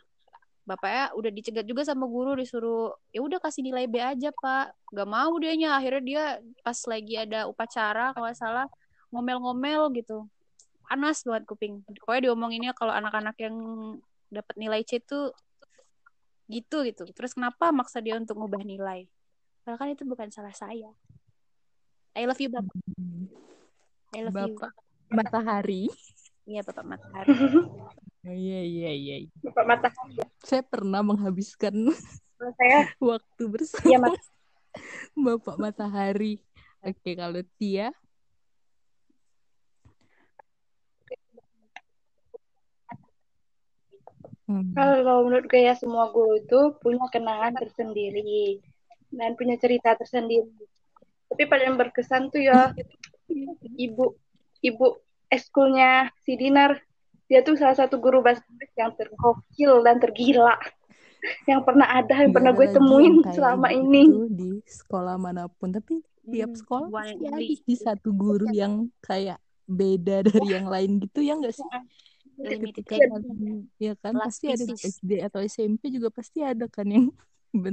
bapaknya 0.64 1.12
udah 1.12 1.30
dicegat 1.30 1.68
juga 1.68 1.84
sama 1.84 2.08
guru 2.08 2.40
disuruh 2.40 2.96
ya 3.12 3.20
udah 3.20 3.36
kasih 3.36 3.60
nilai 3.60 3.84
B 3.84 4.00
aja 4.00 4.32
pak. 4.32 4.72
Nggak 4.90 5.08
mau 5.08 5.32
dianya. 5.36 5.76
Akhirnya 5.76 6.02
dia 6.02 6.24
pas 6.64 6.78
lagi 6.88 7.14
ada 7.20 7.46
upacara 7.48 8.16
kalau 8.16 8.28
salah 8.32 8.66
ngomel-ngomel 9.12 9.92
gitu. 9.96 10.24
Panas 10.88 11.24
banget 11.24 11.44
kuping. 11.44 11.84
Pokoknya 12.00 12.32
diomonginnya 12.32 12.72
kalau 12.72 12.92
anak-anak 12.96 13.36
yang 13.40 13.56
dapat 14.32 14.54
nilai 14.56 14.80
C 14.88 15.00
tuh 15.04 15.36
gitu 16.48 16.84
gitu. 16.84 17.04
Terus 17.12 17.36
kenapa 17.36 17.72
maksa 17.72 18.00
dia 18.00 18.16
untuk 18.16 18.40
ngubah 18.40 18.64
nilai? 18.64 19.08
Padahal 19.64 19.78
kan 19.80 19.88
itu 19.92 20.04
bukan 20.08 20.28
salah 20.32 20.52
saya. 20.52 20.92
I 22.14 22.24
love 22.24 22.40
you 22.40 22.48
bapak 22.52 22.74
I 24.14 24.20
love 24.22 24.36
you. 24.38 24.54
Bapak 24.54 24.72
Matahari. 25.10 25.90
iya 26.44 26.60
bapak 26.60 26.84
matahari 26.84 27.32
Iya, 28.24 28.60
iya, 28.64 28.90
iya. 28.92 29.16
Bapak 29.44 29.64
matahari. 29.68 30.16
Saya 30.40 30.62
pernah 30.64 31.04
menghabiskan 31.04 31.92
saya 32.56 32.88
waktu 33.00 33.42
bersama 33.48 33.88
Iya, 33.88 33.98
Mat. 34.00 34.20
Bapak 35.14 35.56
Matahari. 35.60 36.40
Oke, 36.84 37.16
kalau 37.16 37.40
Tia, 37.60 37.92
Hmm. 44.44 44.76
Kalau 44.76 45.24
menurut 45.24 45.48
gue 45.48 45.64
ya 45.64 45.72
semua 45.72 46.12
guru 46.12 46.36
itu 46.36 46.76
punya 46.84 47.08
kenangan 47.08 47.56
tersendiri 47.56 48.60
dan 49.08 49.32
punya 49.40 49.56
cerita 49.56 49.96
tersendiri. 49.96 50.52
Tapi 51.32 51.48
paling 51.48 51.80
berkesan 51.80 52.28
tuh 52.28 52.44
ya 52.44 52.68
ibu 53.88 54.12
ibu 54.60 54.86
eskulnya 55.32 56.12
si 56.20 56.36
Dinar. 56.36 56.76
Dia 57.24 57.40
tuh 57.40 57.56
salah 57.56 57.74
satu 57.74 57.96
guru 57.96 58.20
bahasa 58.20 58.44
Inggris 58.46 58.72
yang 58.74 58.92
tergokil 58.92 59.72
dan 59.80 59.96
tergila 59.96 60.56
yang 61.48 61.64
pernah 61.64 61.88
ada 61.88 62.20
yang 62.20 62.30
pernah 62.30 62.52
Nggak 62.52 62.68
gue 62.68 62.76
temuin 62.76 63.14
selama 63.32 63.68
gitu 63.68 63.80
ini. 63.80 64.02
di 64.28 64.50
sekolah 64.62 65.16
mana 65.16 65.48
pun. 65.48 65.72
Tapi 65.72 66.04
tiap 66.24 66.52
Hmm, 66.52 66.60
sekolah 66.60 66.88
pasti 66.90 67.24
ada 67.24 67.40
sih 67.40 67.76
satu 67.76 68.08
guru 68.12 68.48
yang 68.50 68.88
kayak 69.00 69.40
beda 69.64 70.20
dari 70.20 70.48
yang 70.50 70.68
lain 70.68 71.00
gitu 71.00 71.24
ya 71.24 71.32
nggak 71.34 71.54
sih? 71.54 71.64
Ketika 72.34 72.98
edition. 72.98 73.22
kalian- 73.24 73.64
ya 73.78 73.92
kan 73.96 74.12
Last 74.12 74.36
pasti 74.36 74.46
ada 74.50 74.64
di. 74.66 74.74
SD 74.74 75.10
atau 75.22 75.40
SMP 75.40 75.88
juga 75.88 76.12
pasti 76.12 76.44
ada 76.44 76.68
kan 76.68 76.84
yang 76.84 77.08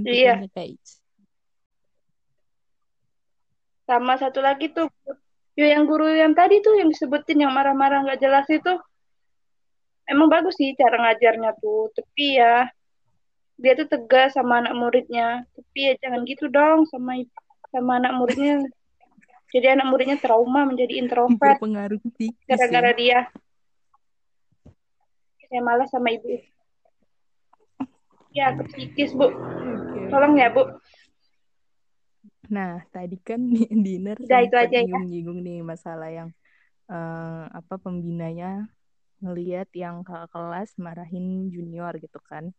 Iya. 0.08 0.40
bentukannya 0.40 0.50
kayak 0.54 0.80
Sama 3.84 4.16
satu 4.16 4.40
lagi 4.40 4.72
tuh 4.72 4.88
yo 5.52 5.66
yang 5.68 5.84
guru 5.84 6.08
yang 6.08 6.32
tadi 6.32 6.64
tuh 6.64 6.80
yang 6.80 6.88
disebutin 6.88 7.44
yang 7.44 7.52
marah-marah 7.52 8.08
nggak 8.08 8.22
jelas 8.24 8.48
itu 8.48 8.72
emang 10.12 10.28
bagus 10.28 10.60
sih 10.60 10.76
cara 10.76 11.00
ngajarnya 11.00 11.56
tuh 11.58 11.90
tapi 11.96 12.38
ya. 12.38 12.68
Dia 13.62 13.78
tuh 13.78 13.88
tegas 13.88 14.34
sama 14.34 14.60
anak 14.60 14.74
muridnya. 14.74 15.48
Tapi 15.56 15.80
ya 15.80 15.94
jangan 16.02 16.22
gitu 16.28 16.52
dong 16.52 16.84
sama 16.92 17.24
sama 17.72 18.02
anak 18.02 18.14
muridnya. 18.20 18.68
Jadi 19.52 19.68
anak 19.68 19.88
muridnya 19.88 20.18
trauma 20.20 20.68
menjadi 20.68 21.00
introvert. 21.00 21.60
Psikis 22.18 22.48
gara-gara 22.48 22.92
ya. 22.92 22.98
dia. 22.98 23.20
Saya 25.48 25.62
malas 25.62 25.92
sama 25.92 26.12
ibu. 26.12 26.40
Ya 28.32 28.56
ke 28.56 28.64
psikis 28.72 29.12
bu 29.12 29.28
tolong 30.08 30.36
ya 30.40 30.52
bu. 30.52 30.64
Nah, 32.52 32.84
tadi 32.92 33.16
kan 33.20 33.40
dinner 33.88 34.20
Udah, 34.20 34.44
itu 34.44 34.56
aja 34.60 34.80
ya. 34.84 35.00
nih 35.08 35.64
masalah 35.64 36.12
yang 36.12 36.30
eh, 36.92 37.44
apa 37.48 37.80
pembinanya 37.80 38.68
ngelihat 39.22 39.70
yang 39.78 40.02
kakak 40.02 40.34
kelas 40.34 40.76
marahin 40.82 41.48
junior 41.54 41.94
gitu 42.02 42.20
kan. 42.26 42.52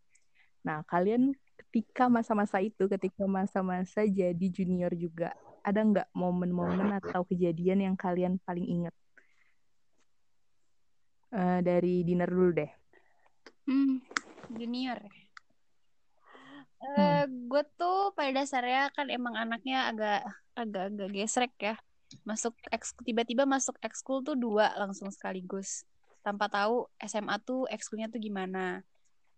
Nah, 0.62 0.86
kalian 0.86 1.34
ketika 1.58 2.06
masa-masa 2.06 2.62
itu, 2.62 2.86
ketika 2.86 3.26
masa-masa 3.26 4.06
jadi 4.06 4.46
junior 4.48 4.94
juga, 4.94 5.34
ada 5.66 5.82
nggak 5.82 6.08
momen-momen 6.14 7.02
atau 7.02 7.26
kejadian 7.26 7.82
yang 7.82 7.96
kalian 7.98 8.38
paling 8.46 8.66
ingat? 8.66 8.94
Eh, 11.32 11.60
dari 11.64 12.04
dinner 12.06 12.28
dulu 12.30 12.50
deh. 12.54 12.70
Hmm, 13.66 13.98
junior. 14.52 15.00
Hmm. 16.92 16.98
Eh, 16.98 17.24
gue 17.48 17.62
tuh 17.78 18.12
pada 18.12 18.30
dasarnya 18.42 18.90
kan 18.92 19.08
emang 19.08 19.38
anaknya 19.38 19.88
agak 19.88 20.20
agak 20.52 20.84
agak 20.92 21.08
gesrek 21.14 21.54
ya. 21.56 21.74
Masuk 22.28 22.52
eks 22.68 22.92
tiba-tiba 23.00 23.48
masuk 23.48 23.80
ekskul 23.80 24.20
tuh 24.20 24.36
dua 24.36 24.76
langsung 24.76 25.08
sekaligus. 25.08 25.88
Tanpa 26.22 26.46
tahu 26.46 26.86
SMA 27.02 27.36
tuh 27.42 27.66
ekskulnya 27.66 28.06
tuh 28.08 28.22
gimana. 28.22 28.86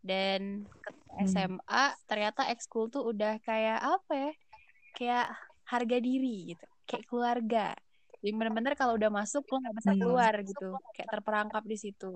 Dan 0.05 0.69
ke 0.85 0.91
Hmm. 1.15 1.25
SMA 1.25 1.85
ternyata 2.11 2.51
ekskul 2.51 2.91
tuh 2.91 3.09
udah 3.09 3.41
kayak 3.41 3.81
apa 3.81 4.13
ya? 4.13 4.33
Kayak 4.93 5.27
harga 5.65 5.97
diri 6.03 6.53
gitu. 6.53 6.67
Kayak 6.85 7.05
keluarga. 7.09 7.67
Jadi 8.21 8.31
bener-bener 8.37 8.75
kalau 8.77 8.97
udah 8.97 9.09
masuk 9.13 9.45
lo 9.49 9.63
nggak 9.65 9.77
bisa 9.81 9.91
Hmm. 9.95 10.01
keluar 10.01 10.35
gitu. 10.43 10.69
Kayak 10.93 11.09
terperangkap 11.15 11.65
di 11.65 11.77
situ. 11.79 12.13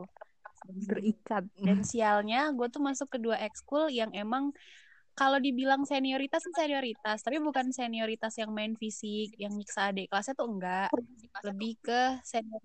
Terikat. 0.85 1.47
Dan 1.57 1.87
sialnya 1.87 2.51
gue 2.53 2.69
tuh 2.69 2.83
masuk 2.83 3.09
ke 3.09 3.19
dua 3.23 3.39
ekskul 3.41 3.89
yang 3.89 4.11
emang 4.13 4.51
kalau 5.15 5.43
dibilang 5.43 5.83
senioritas 5.83 6.47
senioritas, 6.55 7.27
tapi 7.27 7.43
bukan 7.43 7.75
senioritas 7.75 8.39
yang 8.39 8.55
main 8.55 8.79
fisik, 8.79 9.35
yang 9.35 9.51
nyiksa 9.51 9.91
adik 9.91 10.07
kelasnya 10.11 10.35
tuh 10.39 10.47
enggak. 10.47 10.91
Lebih 11.43 11.75
ke 11.83 12.23
senior 12.23 12.63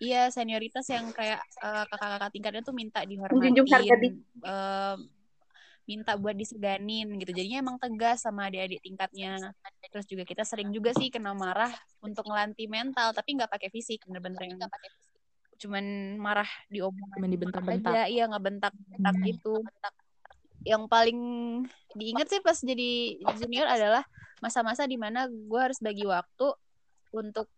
Iya, 0.00 0.32
senioritas 0.32 0.88
yang 0.88 1.12
kayak 1.12 1.40
eh, 1.60 1.84
kakak-kakak 1.92 2.30
tingkatnya 2.32 2.62
tuh 2.64 2.72
minta 2.72 3.04
Menjunjung 3.04 3.68
harga 3.68 3.94
dihormatin, 4.00 4.14
em, 4.40 4.98
minta 5.84 6.12
buat 6.16 6.32
diseganin 6.32 7.08
gitu. 7.20 7.32
Jadinya 7.36 7.58
emang 7.60 7.76
tegas 7.76 8.24
sama 8.24 8.48
adik-adik 8.48 8.80
tingkatnya. 8.80 9.52
Terus 9.92 10.06
juga 10.08 10.24
kita 10.24 10.46
sering 10.46 10.72
juga 10.72 10.96
sih 10.96 11.12
kena 11.12 11.36
marah 11.36 11.74
untuk 12.00 12.24
ngelanti 12.24 12.64
mental, 12.64 13.12
tapi 13.12 13.36
nggak 13.36 13.50
pakai 13.52 13.68
fisik, 13.68 14.00
bener-bener 14.08 14.40
yang 14.40 14.60
cuman 15.60 16.16
marah 16.16 16.48
di 16.72 16.80
omongan 16.80 17.20
Cuman 17.20 17.30
dibentak-bentak. 17.36 17.92
aja 17.92 18.02
iya 18.08 18.24
ngebentak 18.24 18.72
bentak 18.72 19.16
Hmm. 19.20 19.28
itu 19.28 19.54
yang 20.64 20.88
paling 20.88 21.18
diingat 21.92 22.32
sih 22.32 22.40
pas 22.40 22.56
jadi 22.56 23.20
junior 23.36 23.68
adalah 23.68 24.04
masa-masa 24.40 24.88
di 24.88 24.96
mana 24.96 25.28
gue 25.28 25.60
harus 25.60 25.76
bagi 25.84 26.08
waktu 26.08 26.48
untuk 27.12 27.48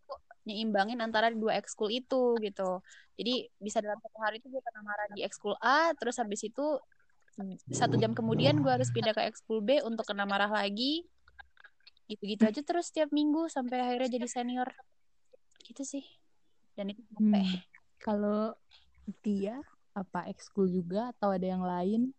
nyeimbangin 0.43 0.99
antara 0.99 1.31
dua 1.31 1.59
ekskul 1.59 1.93
itu 1.93 2.37
gitu 2.43 2.83
jadi 3.15 3.47
bisa 3.63 3.79
dalam 3.79 3.99
satu 4.03 4.19
hari 4.19 4.43
itu 4.43 4.51
gue 4.51 4.63
kena 4.63 4.81
marah 4.83 5.07
di 5.15 5.21
ekskul 5.23 5.55
A 5.63 5.95
terus 5.95 6.19
habis 6.19 6.43
itu 6.43 6.67
satu 7.73 7.97
jam 7.97 8.13
kemudian 8.13 8.61
gue 8.61 8.69
harus 8.69 8.93
pindah 8.93 9.17
ke 9.17 9.25
ekskul 9.25 9.65
B 9.65 9.81
untuk 9.81 10.05
kena 10.05 10.29
marah 10.29 10.51
lagi 10.51 11.07
gitu-gitu 12.11 12.45
aja 12.45 12.61
terus 12.61 12.93
setiap 12.93 13.09
minggu 13.09 13.49
sampai 13.49 13.81
akhirnya 13.81 14.21
jadi 14.21 14.29
senior 14.29 14.69
gitu 15.65 15.87
sih 15.87 16.05
dan 16.77 16.93
itu 16.93 17.01
sampai 17.13 17.43
Hmm. 17.43 17.61
Kalau 18.03 18.59
dia 19.23 19.63
apa 19.95 20.27
ekskul 20.27 20.67
juga 20.67 21.15
atau 21.15 21.31
ada 21.31 21.47
yang 21.47 21.63
lain? 21.63 22.11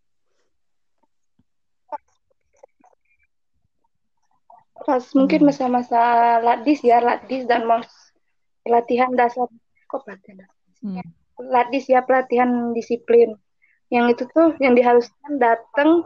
Pas 4.83 5.03
mungkin 5.15 5.47
masa-masa 5.47 6.39
latdis 6.39 6.83
ya, 6.87 7.03
latdis 7.03 7.43
dan 7.47 7.67
mos 7.67 7.87
pelatihan 8.63 9.11
dasar 9.13 9.45
kok 9.85 10.01
pelatihan 10.07 10.47
dasar? 10.47 10.57
Hmm. 10.83 10.99
latdis 11.39 11.87
ya 11.87 12.03
pelatihan 12.03 12.75
disiplin. 12.75 13.35
Yang 13.91 14.05
itu 14.17 14.23
tuh 14.31 14.49
yang 14.59 14.73
diharuskan 14.73 15.37
datang 15.37 16.03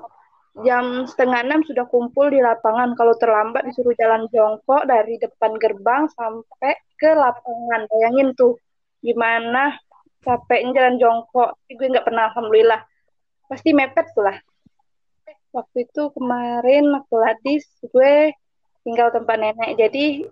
jam 0.66 1.06
setengah 1.06 1.46
enam 1.46 1.62
sudah 1.66 1.86
kumpul 1.90 2.30
di 2.30 2.42
lapangan. 2.42 2.98
Kalau 2.98 3.14
terlambat 3.18 3.66
disuruh 3.70 3.94
jalan 3.98 4.26
jongkok 4.34 4.86
dari 4.90 5.22
depan 5.22 5.56
gerbang 5.62 6.10
sampai 6.14 6.74
ke 6.98 7.12
lapangan. 7.14 7.86
Bayangin 7.90 8.34
tuh 8.34 8.58
gimana 9.02 9.78
capeknya 10.26 10.72
jalan 10.74 10.96
jongkok. 10.98 11.50
Gue 11.70 11.88
nggak 11.90 12.06
pernah, 12.06 12.34
alhamdulillah. 12.34 12.82
Pasti 13.48 13.72
mepet 13.72 14.12
tuh 14.12 14.26
lah. 14.26 14.38
Waktu 15.56 15.88
itu 15.88 16.12
kemarin 16.14 16.92
waktu 16.92 17.16
latdis 17.16 17.66
gue 17.82 18.34
tinggal 18.84 19.14
tempat 19.14 19.38
nenek. 19.38 19.80
Jadi 19.80 20.28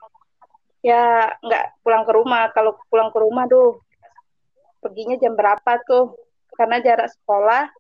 ya 0.85 1.33
nggak 1.41 1.81
pulang 1.81 2.05
ke 2.05 2.11
rumah. 2.13 2.53
Kalau 2.53 2.77
pulang 2.93 3.09
ke 3.09 3.17
rumah 3.17 3.49
tuh 3.49 3.81
perginya 4.77 5.17
jam 5.17 5.33
berapa 5.33 5.81
tuh? 5.81 6.13
Karena 6.53 6.77
jarak 6.77 7.09
sekolah 7.09 7.73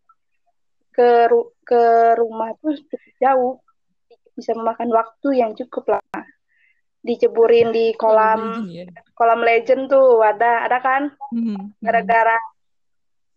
ke 0.89 1.29
ru- 1.29 1.53
ke 1.61 2.17
rumah 2.17 2.57
tuh 2.57 2.73
cukup 2.73 3.13
jauh. 3.21 3.53
Bisa 4.33 4.57
memakan 4.57 4.89
waktu 4.89 5.37
yang 5.37 5.53
cukup 5.53 6.01
lama. 6.01 6.21
Diceburin 7.05 7.69
di 7.69 7.93
kolam 7.93 8.65
ya. 8.73 8.89
kolam 9.13 9.45
legend 9.45 9.93
tuh 9.93 10.25
ada 10.25 10.65
ada 10.65 10.81
kan? 10.81 11.13
Hmm, 11.29 11.53
hmm. 11.53 11.65
Gara-gara 11.85 12.41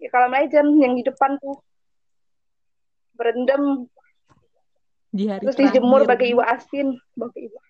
ya, 0.00 0.08
kolam 0.08 0.32
legend 0.32 0.80
yang 0.80 0.96
di 0.96 1.04
depan 1.04 1.36
tuh 1.36 1.60
berendam 3.12 3.84
di 5.10 5.26
hari 5.26 5.44
terus 5.44 5.58
dijemur 5.58 6.06
pakai 6.06 6.32
iwa 6.32 6.44
asin, 6.46 6.94
pakai 7.18 7.40
iwa, 7.50 7.60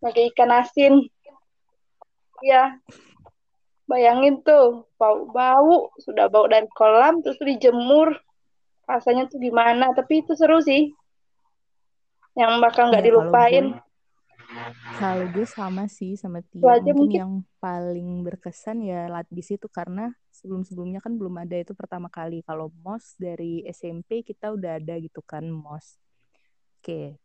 pakai 0.00 0.22
ikan 0.32 0.50
asin. 0.54 0.94
Iya. 2.42 2.80
Bayangin 3.86 4.42
tuh, 4.42 4.90
bau-bau, 4.98 5.94
sudah 6.02 6.26
bau 6.26 6.50
dari 6.50 6.66
kolam, 6.74 7.22
terus 7.22 7.38
dijemur. 7.38 8.18
Rasanya 8.86 9.30
tuh 9.30 9.38
gimana, 9.38 9.94
tapi 9.94 10.26
itu 10.26 10.34
seru 10.34 10.58
sih. 10.58 10.90
Yang 12.34 12.52
bakal 12.62 12.90
nggak 12.90 13.02
Ya, 13.02 13.06
dilupain. 13.08 13.66
kalau 14.96 15.26
gue 15.34 15.44
sama 15.44 15.84
sih 15.90 16.16
sama 16.16 16.40
Tia 16.40 16.64
mungkin 16.80 16.94
mungkin. 16.96 17.18
yang 17.20 17.32
paling 17.60 18.24
berkesan 18.24 18.80
ya 18.80 19.04
latdis 19.10 19.52
itu 19.52 19.68
karena 19.68 20.08
sebelum-sebelumnya 20.32 21.04
kan 21.04 21.12
belum 21.18 21.36
ada 21.44 21.60
itu 21.60 21.76
pertama 21.76 22.08
kali 22.08 22.40
kalau 22.40 22.72
mos 22.80 23.12
dari 23.20 23.60
SMP 23.68 24.24
kita 24.24 24.56
udah 24.56 24.80
ada 24.80 24.96
gitu 24.96 25.20
kan 25.20 25.44
mos 25.44 26.00
oke 26.80 27.18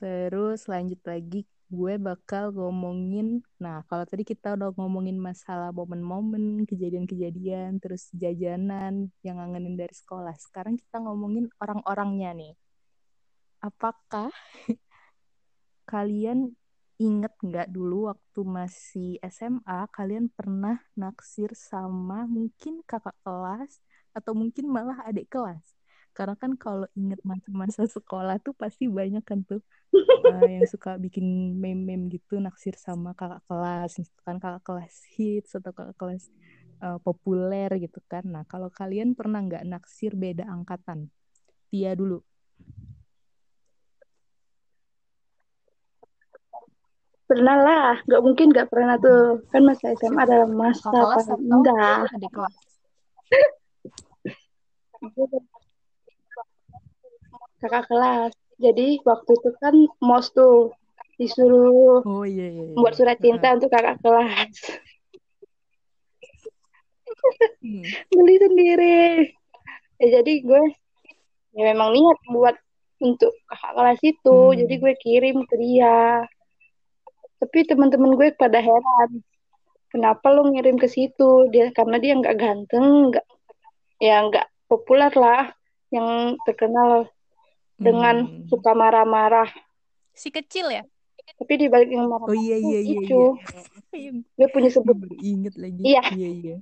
terus 0.00 0.64
lanjut 0.70 1.02
lagi 1.04 1.44
gue 1.72 1.94
bakal 1.96 2.52
ngomongin 2.52 3.40
nah 3.56 3.80
kalau 3.88 4.04
tadi 4.04 4.28
kita 4.28 4.52
udah 4.52 4.76
ngomongin 4.76 5.16
masalah 5.16 5.72
momen-momen 5.72 6.68
kejadian-kejadian 6.68 7.80
terus 7.80 8.12
jajanan 8.12 9.08
yang 9.24 9.40
ngangenin 9.40 9.80
dari 9.80 9.94
sekolah 9.96 10.36
sekarang 10.36 10.76
kita 10.76 11.00
ngomongin 11.00 11.48
orang-orangnya 11.56 12.36
nih. 12.36 12.54
Apakah 13.64 14.28
kalian 15.92 16.52
inget 17.00 17.32
nggak 17.40 17.72
dulu 17.72 18.12
waktu 18.12 18.40
masih 18.44 19.10
SMA 19.26 19.88
kalian 19.96 20.28
pernah 20.28 20.76
naksir 20.92 21.56
sama 21.56 22.28
mungkin 22.28 22.84
kakak 22.84 23.16
kelas 23.24 23.80
atau 24.12 24.36
mungkin 24.36 24.68
malah 24.68 25.00
adik 25.08 25.32
kelas 25.32 25.81
karena 26.12 26.36
kan 26.36 26.52
kalau 26.60 26.84
inget 26.92 27.20
masa-masa 27.24 27.88
sekolah 27.88 28.36
tuh 28.44 28.52
pasti 28.52 28.84
banyak 28.84 29.24
kan 29.24 29.40
tuh 29.48 29.64
uh, 29.96 30.44
yang 30.54 30.68
suka 30.68 31.00
bikin 31.00 31.56
meme-meme 31.56 32.12
gitu 32.12 32.36
naksir 32.36 32.76
sama 32.76 33.16
kakak 33.16 33.40
kelas 33.48 33.96
misalkan 33.96 34.36
kakak 34.36 34.62
kelas 34.64 34.94
hits 35.16 35.56
atau 35.56 35.72
kakak 35.72 35.96
kelas 35.96 36.28
uh, 36.84 36.98
populer 37.00 37.72
gitu 37.80 38.00
kan. 38.04 38.28
Nah 38.28 38.44
kalau 38.44 38.68
kalian 38.68 39.16
pernah 39.16 39.40
nggak 39.40 39.64
naksir 39.64 40.12
beda 40.12 40.44
angkatan? 40.44 41.08
Tia 41.72 41.96
dulu. 41.96 42.20
Pernah 47.24 47.56
lah, 47.64 47.96
nggak 48.04 48.20
mungkin 48.20 48.46
nggak 48.52 48.68
pernah 48.68 49.00
tuh. 49.00 49.40
Kan 49.48 49.64
masa 49.64 49.96
SMA 49.96 50.20
adalah 50.28 50.48
masa 50.52 50.92
kelas 50.92 51.32
indah. 51.40 52.04
adik 52.12 52.28
kelas 52.28 52.54
Kakak 57.62 57.86
kelas. 57.86 58.32
Jadi 58.58 58.98
waktu 59.06 59.30
itu 59.38 59.50
kan 59.62 59.74
mos 60.02 60.34
tuh 60.34 60.74
disuruh 61.20 62.02
oh 62.02 62.24
iya 62.26 62.50
iya, 62.50 62.62
iya. 62.72 62.74
buat 62.74 62.94
surat 62.98 63.18
cinta 63.22 63.54
untuk 63.54 63.70
kakak 63.70 64.02
kelas. 64.02 64.54
Hmm. 67.62 67.84
Beli 68.18 68.34
sendiri. 68.42 69.06
Ya 70.02 70.06
jadi 70.18 70.32
gue 70.42 70.62
ya 71.54 71.62
memang 71.70 71.94
niat 71.94 72.18
buat 72.26 72.56
untuk 72.98 73.30
kakak 73.46 73.72
kelas 73.78 74.00
itu. 74.02 74.36
Hmm. 74.50 74.58
Jadi 74.58 74.74
gue 74.82 74.92
kirim 74.98 75.36
ke 75.46 75.54
dia. 75.58 76.26
Tapi 77.38 77.58
teman-teman 77.66 78.18
gue 78.18 78.34
pada 78.34 78.58
heran. 78.58 79.22
Kenapa 79.92 80.32
lo 80.32 80.48
ngirim 80.48 80.80
ke 80.80 80.88
situ? 80.88 81.52
Dia 81.52 81.68
karena 81.70 82.00
dia 82.00 82.16
nggak 82.16 82.38
ganteng, 82.40 83.12
nggak 83.12 83.26
ya 84.00 84.24
nggak 84.24 84.48
populer 84.64 85.12
lah, 85.12 85.52
yang 85.92 86.40
terkenal 86.48 87.12
dengan 87.82 88.16
Hmm. 88.24 88.46
suka 88.48 88.70
marah-marah. 88.72 89.50
si 90.12 90.28
kecil 90.28 90.68
ya 90.68 90.84
Tapi 91.38 91.52
di 91.56 91.66
balik 91.66 91.88
yang 91.88 92.04
Oh 92.04 92.12
marah-marah 92.12 92.36
iya 92.36 92.56
tuh 92.58 92.68
iya 92.68 92.80
iya 92.82 92.98
itu, 93.00 93.20
iya. 93.94 94.10
gue 94.12 94.48
punya 94.52 94.68
Gue 94.68 94.76
sebut, 94.76 94.96
baru 94.98 95.16
inget 95.18 95.54
lagi. 95.56 95.82
Iya. 95.82 96.02
Iya 96.12 96.28
iya. 96.30 96.56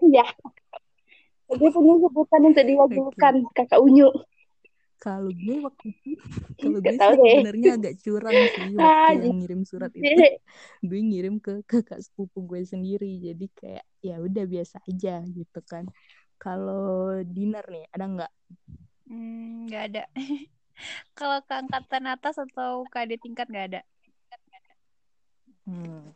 ya, 0.00 0.26
dia 1.50 1.70
punya 1.70 1.94
sebutan 2.00 2.40
untuk 2.46 2.64
dia 2.64 2.78
Oke. 2.80 2.94
julukan 2.94 3.34
kakak 3.52 3.80
unyu. 3.82 4.08
Kalau 4.96 5.32
gue 5.32 5.56
waktu 5.64 5.86
itu, 5.92 6.12
kalau 6.60 6.78
gue 6.80 6.96
tahu 6.96 7.12
sih 7.12 7.20
deh. 7.20 7.32
sebenarnya 7.40 7.70
agak 7.80 7.94
curang 8.00 8.36
sih 8.52 8.64
Ah, 8.80 8.84
waktu 8.84 9.12
yang 9.24 9.36
ngirim 9.40 9.60
surat 9.64 9.90
itu. 9.92 10.04
Gue 10.80 11.00
ngirim 11.00 11.34
ke 11.40 11.52
kakak 11.64 12.00
sepupu 12.00 12.44
gue 12.44 12.60
sendiri. 12.64 13.12
Jadi 13.20 13.46
kayak 13.56 13.84
ya 14.00 14.16
udah 14.20 14.44
biasa 14.44 14.76
aja 14.88 15.20
gitu 15.24 15.60
kan. 15.64 15.84
Kalau 16.36 17.16
dinner 17.24 17.64
nih 17.68 17.84
ada 17.92 18.04
nggak? 18.08 18.32
Hmm, 19.10 19.66
nggak 19.66 19.82
ada 19.90 20.02
kalau 21.18 21.42
ke 21.42 21.52
angkatan 21.52 22.06
atas 22.06 22.38
atau 22.38 22.86
adik 22.94 23.20
tingkat 23.20 23.50
nggak 23.50 23.66
ada 23.74 23.82
Hmm. 25.70 26.10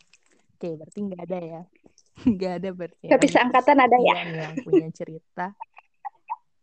Oke 0.55 0.69
berarti 0.75 0.99
nggak 1.05 1.23
ada 1.31 1.39
ya. 1.39 1.63
Nggak 2.35 2.53
ada 2.63 2.69
berarti. 2.71 3.07
tapi 3.11 3.27
Lanjut. 3.27 3.35
seangkatan 3.35 3.77
ada 3.83 3.99
ya. 3.99 4.15
Yang 4.23 4.55
punya 4.63 4.89
cerita 4.95 5.47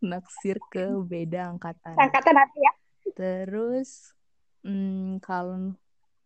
naksir 0.02 0.56
ke 0.72 0.84
beda 1.06 1.52
angkatan. 1.52 1.94
Seangkatan 1.96 2.36
ada 2.36 2.56
ya. 2.56 2.72
Terus 3.12 4.16
hmm, 4.64 5.20
kalau 5.20 5.76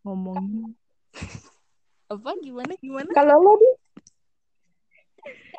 ngomongin 0.06 0.74
apa 2.12 2.30
gimana 2.38 2.72
gimana? 2.78 3.10
Kalau 3.10 3.34
lo 3.42 3.52
dis, 3.58 3.76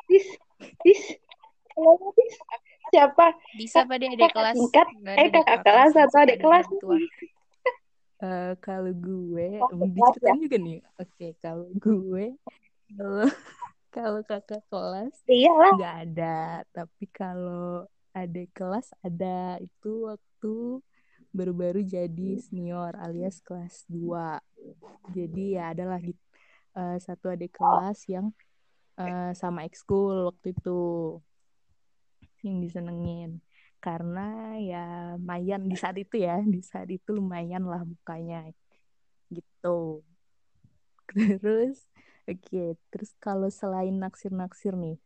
dis, 0.08 0.26
dis, 0.80 1.02
kalau 1.76 1.92
lo 2.00 2.08
dis, 2.16 2.36
siapa? 2.92 3.26
bisa 3.58 3.80
adik 3.84 4.10
Kakak 4.18 4.34
kelas 4.34 4.56
tingkat? 4.56 4.86
Ada 5.04 5.20
Eh 5.20 5.28
kakak 5.34 5.60
kelas 5.66 5.92
yang 5.96 6.08
atau 6.08 6.18
adik 6.24 6.38
kelas? 6.42 6.66
Eh, 8.18 8.52
kalau 8.58 8.92
gue 8.98 9.48
Oh, 9.62 9.70
diceritain 9.94 10.38
juga 10.42 10.56
nih. 10.58 10.78
Oke, 10.98 11.26
kalau 11.38 11.66
gue 11.78 12.24
kalau 12.98 13.26
kalau 13.94 14.20
kakak 14.26 14.62
kelas 14.70 15.14
Iyalah. 15.30 15.72
nggak 15.76 15.96
ada, 16.04 16.36
tapi 16.74 17.04
kalau 17.14 17.86
adik 18.16 18.48
kelas 18.56 18.90
ada. 19.06 19.58
Itu 19.62 20.10
waktu 20.10 20.82
baru-baru 21.30 21.80
jadi 21.86 22.40
senior 22.42 22.96
alias 22.98 23.38
kelas 23.44 23.84
2. 23.86 24.40
Jadi 25.14 25.56
ya 25.56 25.72
adalah 25.72 25.98
gitu 26.02 26.18
eh, 26.78 26.96
satu 26.98 27.26
adik 27.34 27.54
kelas 27.54 27.98
yang 28.10 28.26
eh, 29.00 29.32
sama 29.36 29.62
ekskul 29.68 30.32
waktu 30.34 30.52
itu 30.56 30.78
yang 32.48 32.60
disenengin. 32.64 33.32
karena 33.78 34.58
ya 34.58 34.84
lumayan 35.14 35.70
di 35.70 35.78
saat 35.78 35.94
itu 36.02 36.18
ya 36.18 36.42
di 36.42 36.58
saat 36.66 36.90
itu 36.90 37.14
lumayan 37.14 37.62
lah 37.62 37.86
bukanya 37.86 38.50
gitu 39.30 40.02
terus 41.14 41.86
oke 42.26 42.42
okay. 42.42 42.74
terus 42.90 43.14
kalau 43.22 43.46
selain 43.46 43.94
naksir-naksir 43.94 44.74
nih 44.74 44.98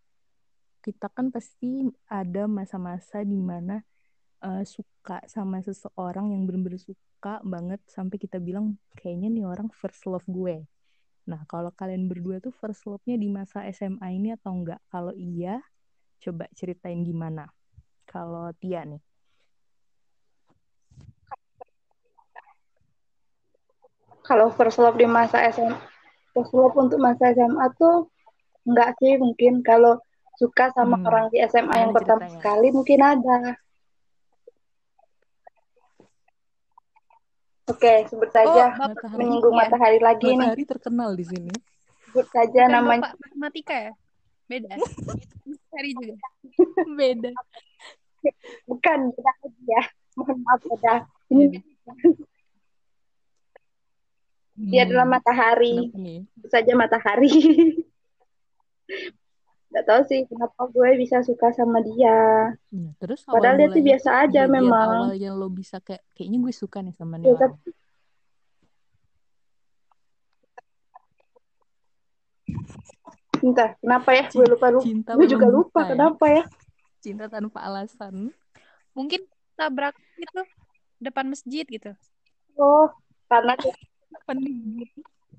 kita 0.82 1.06
kan 1.12 1.30
pasti 1.30 1.86
ada 2.10 2.50
masa-masa 2.50 3.22
di 3.22 3.38
mana 3.38 3.84
uh, 4.42 4.66
suka 4.66 5.22
sama 5.30 5.62
seseorang 5.62 6.34
yang 6.34 6.42
benar-benar 6.44 6.82
suka 6.82 7.38
banget 7.46 7.78
sampai 7.86 8.18
kita 8.18 8.42
bilang 8.42 8.76
kayaknya 8.98 9.30
nih 9.30 9.46
orang 9.46 9.70
first 9.70 10.02
love 10.10 10.26
gue. 10.26 10.66
Nah, 11.22 11.46
kalau 11.46 11.70
kalian 11.70 12.10
berdua 12.10 12.42
tuh 12.42 12.50
first 12.50 12.82
love-nya 12.82 13.14
di 13.14 13.30
masa 13.30 13.62
SMA 13.70 14.10
ini 14.10 14.34
atau 14.34 14.50
enggak? 14.58 14.82
Kalau 14.90 15.14
iya, 15.14 15.62
coba 16.22 16.46
ceritain 16.54 17.02
gimana. 17.02 17.50
Kalau 18.06 18.54
Tia 18.54 18.86
nih. 18.86 19.02
Kalau 24.22 24.54
first 24.54 24.78
love 24.78 24.94
di 24.94 25.02
masa 25.02 25.42
SMA, 25.50 25.74
first 26.30 26.54
love 26.54 26.78
untuk 26.78 27.02
masa 27.02 27.34
SMA 27.34 27.66
tuh 27.74 28.06
enggak 28.62 28.94
sih 29.02 29.18
mungkin 29.18 29.66
kalau 29.66 29.98
suka 30.38 30.70
sama 30.70 31.02
hmm. 31.02 31.06
orang 31.10 31.26
di 31.34 31.42
SMA 31.50 31.74
yang 31.74 31.90
pertama 31.90 32.30
ceritanya? 32.30 32.34
sekali 32.38 32.68
mungkin 32.70 33.00
ada. 33.02 33.38
Oke, 37.66 38.06
sebut 38.10 38.30
saja 38.30 38.74
oh, 38.74 38.90
matahari. 38.90 39.18
menyinggung 39.18 39.54
ya. 39.54 39.60
matahari 39.66 39.98
lagi 39.98 40.30
matahari 40.30 40.38
nih. 40.38 40.48
Matahari 40.50 40.64
terkenal 40.66 41.10
di 41.18 41.24
sini. 41.26 41.54
Sebut 42.10 42.26
saja 42.30 42.62
Bukan 42.66 42.74
namanya. 42.74 43.02
Bapak 43.10 43.18
matematika 43.22 43.74
ya? 43.74 43.92
Beda. 44.52 44.76
Matahari 45.48 45.90
juga. 45.96 46.28
Beda. 46.92 47.30
Bukan, 48.68 48.98
beda 49.16 49.32
aja 49.40 49.60
ya. 49.64 49.82
Mohon 50.12 50.36
maaf 50.44 50.60
beda. 50.68 50.94
Ini 51.32 51.44
hmm. 54.60 54.68
Dia 54.68 54.84
adalah 54.84 55.08
matahari. 55.08 55.88
Sebut 56.36 56.50
saja 56.52 56.72
matahari. 56.76 57.32
Gak 59.72 59.88
tau 59.88 60.04
sih 60.04 60.28
kenapa 60.28 60.68
gue 60.68 61.00
bisa 61.00 61.24
suka 61.24 61.48
sama 61.56 61.80
dia. 61.80 62.52
Ya, 62.68 62.90
terus 63.00 63.24
padahal 63.24 63.56
dia 63.56 63.72
tuh 63.72 63.80
biasa 63.80 64.28
aja 64.28 64.44
memang. 64.44 65.08
Awal 65.08 65.16
yang 65.16 65.40
lo 65.40 65.48
bisa 65.48 65.80
kayak 65.80 66.04
kayaknya 66.12 66.44
gue 66.44 66.52
suka 66.52 66.84
nih 66.84 66.92
sama 66.92 67.16
dia. 67.16 67.32
Ya, 67.32 67.48
Entah, 73.42 73.74
kenapa 73.82 74.10
ya? 74.14 74.24
Gue 74.30 74.46
lupa 74.46 74.66
lupa. 74.70 74.86
Cinta 74.86 75.10
gue 75.18 75.26
juga 75.26 75.46
lupa 75.50 75.80
ya. 75.82 75.88
kenapa 75.98 76.24
ya? 76.30 76.42
Cinta 77.02 77.26
tanpa 77.26 77.58
alasan. 77.66 78.30
Mungkin 78.94 79.26
tabrak 79.58 79.98
itu 80.16 80.42
depan 81.02 81.26
masjid 81.26 81.66
gitu. 81.66 81.90
Oh, 82.54 82.86
karena 83.26 83.58
dia... 83.58 83.74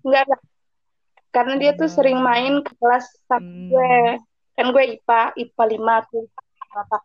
Enggak, 0.04 0.28
enggak 0.28 0.42
karena 1.34 1.54
dia 1.58 1.72
tuh 1.74 1.90
sering 1.90 2.22
main 2.22 2.62
ke 2.62 2.72
kelas 2.78 3.10
sama 3.26 3.42
hmm. 3.42 3.68
gue 3.74 3.96
kan 4.54 4.66
gue 4.70 4.84
IPA 5.02 5.22
IPA 5.34 5.64
lima 5.66 5.96
tuh 6.14 6.30
apa 6.78 7.02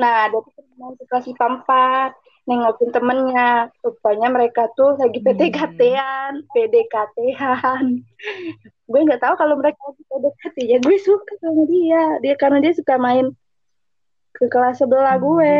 nah 0.00 0.32
dia 0.32 0.40
tuh 0.40 0.52
sering 0.56 0.74
main 0.80 0.94
ke 0.96 1.04
kelas 1.04 1.26
IPA 1.28 1.46
empat 1.60 2.10
nengokin 2.48 2.90
temennya 2.90 3.48
rupanya 3.84 4.28
mereka 4.32 4.72
tuh 4.72 4.96
lagi 4.96 5.20
hmm. 5.20 5.28
PDKT-an 5.28 6.32
PDKT-an 6.56 7.84
gue 8.86 9.00
nggak 9.02 9.22
tahu 9.22 9.34
kalau 9.34 9.54
mereka 9.58 9.80
lagi 9.82 10.02
PDKT 10.06 10.56
ya 10.66 10.78
gue 10.78 10.96
suka 11.02 11.32
sama 11.42 11.62
dia 11.66 12.02
dia 12.22 12.34
karena 12.38 12.58
dia 12.62 12.72
suka 12.74 12.94
main 12.98 13.34
ke 14.30 14.46
kelas 14.46 14.78
sebelah 14.78 15.18
hmm, 15.18 15.26
gue 15.26 15.54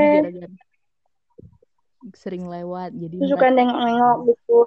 sering 2.15 2.47
lewat 2.47 2.95
jadi 2.95 3.15
suka 3.27 3.47
nengok-nengok 3.51 4.17
gitu 4.31 4.59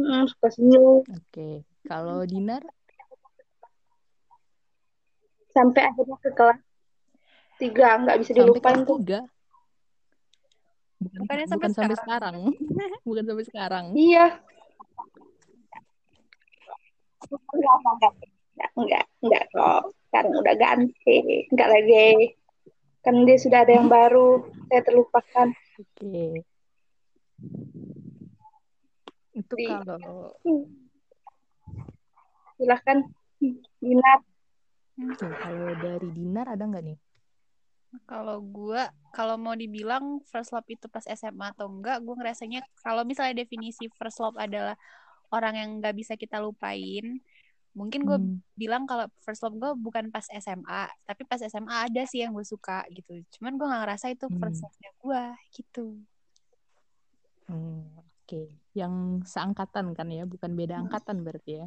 hmm, 0.00 0.22
suka 0.32 0.48
senyum 0.50 1.04
oke 1.04 1.12
okay. 1.28 1.68
Kalau 1.88 2.20
Dinar? 2.28 2.60
Sampai 5.56 5.88
akhirnya 5.88 6.20
ke 6.20 6.30
kelas 6.36 6.60
tiga, 7.56 7.88
nggak 8.04 8.16
bisa 8.20 8.30
dilupain 8.36 8.84
tuh. 8.84 9.00
Tiga. 9.00 9.24
Bukan, 11.00 11.18
Bukannya 11.24 11.46
sampai, 11.48 11.56
bukan 11.56 11.72
sampai 11.72 11.96
sekarang. 11.96 12.36
bukan 13.08 13.24
sampai 13.24 13.44
sekarang. 13.48 13.84
Iya. 13.96 14.26
Enggak, 17.28 17.76
enggak, 17.84 18.14
enggak, 18.76 19.04
enggak 19.24 19.44
kok. 19.52 19.82
Sekarang 20.08 20.32
udah 20.40 20.54
ganti. 20.56 21.16
Enggak 21.52 21.68
lagi. 21.68 22.08
Kan 23.04 23.24
dia 23.28 23.36
sudah 23.38 23.64
ada 23.64 23.72
yang 23.72 23.88
baru. 23.88 24.44
Saya 24.68 24.82
terlupakan. 24.84 25.48
Oke. 25.52 25.86
Okay. 25.94 26.32
Itu 29.38 29.54
kalau 29.54 30.34
silahkan 32.58 33.06
Dinar 33.78 34.18
Oke, 34.98 35.30
kalau 35.30 35.70
dari 35.78 36.10
Dinar 36.10 36.46
ada 36.50 36.66
nggak 36.66 36.84
nih 36.90 36.98
kalau 38.04 38.44
gue 38.44 38.82
kalau 39.16 39.40
mau 39.40 39.56
dibilang 39.56 40.20
first 40.28 40.52
love 40.52 40.68
itu 40.68 40.84
pas 40.92 41.06
SMA 41.08 41.56
atau 41.56 41.72
enggak 41.72 42.04
gue 42.04 42.14
ngerasanya 42.20 42.60
kalau 42.84 43.00
misalnya 43.08 43.40
definisi 43.40 43.88
first 43.96 44.20
love 44.20 44.36
adalah 44.36 44.76
orang 45.32 45.54
yang 45.56 45.70
nggak 45.82 45.94
bisa 45.96 46.14
kita 46.14 46.40
lupain 46.40 47.20
mungkin 47.76 48.02
gue 48.02 48.18
hmm. 48.18 48.58
bilang 48.58 48.88
kalau 48.90 49.06
first 49.22 49.44
love 49.44 49.54
gue 49.54 49.70
bukan 49.78 50.10
pas 50.10 50.26
SMA 50.26 50.90
tapi 51.06 51.22
pas 51.22 51.38
SMA 51.38 51.86
ada 51.86 52.02
sih 52.08 52.26
yang 52.26 52.34
gue 52.34 52.42
suka 52.42 52.82
gitu 52.90 53.22
cuman 53.38 53.54
gue 53.54 53.66
nggak 53.70 53.82
ngerasa 53.86 54.06
itu 54.10 54.26
first 54.40 54.60
hmm. 54.60 54.66
love-nya 54.66 54.90
gue 54.98 55.22
gitu 55.54 55.86
hmm, 57.46 57.82
oke 57.94 58.08
okay. 58.26 58.46
yang 58.74 59.22
seangkatan 59.22 59.94
kan 59.94 60.08
ya 60.10 60.26
bukan 60.26 60.58
beda 60.58 60.80
hmm. 60.80 60.82
angkatan 60.90 61.22
berarti 61.22 61.62
ya 61.62 61.66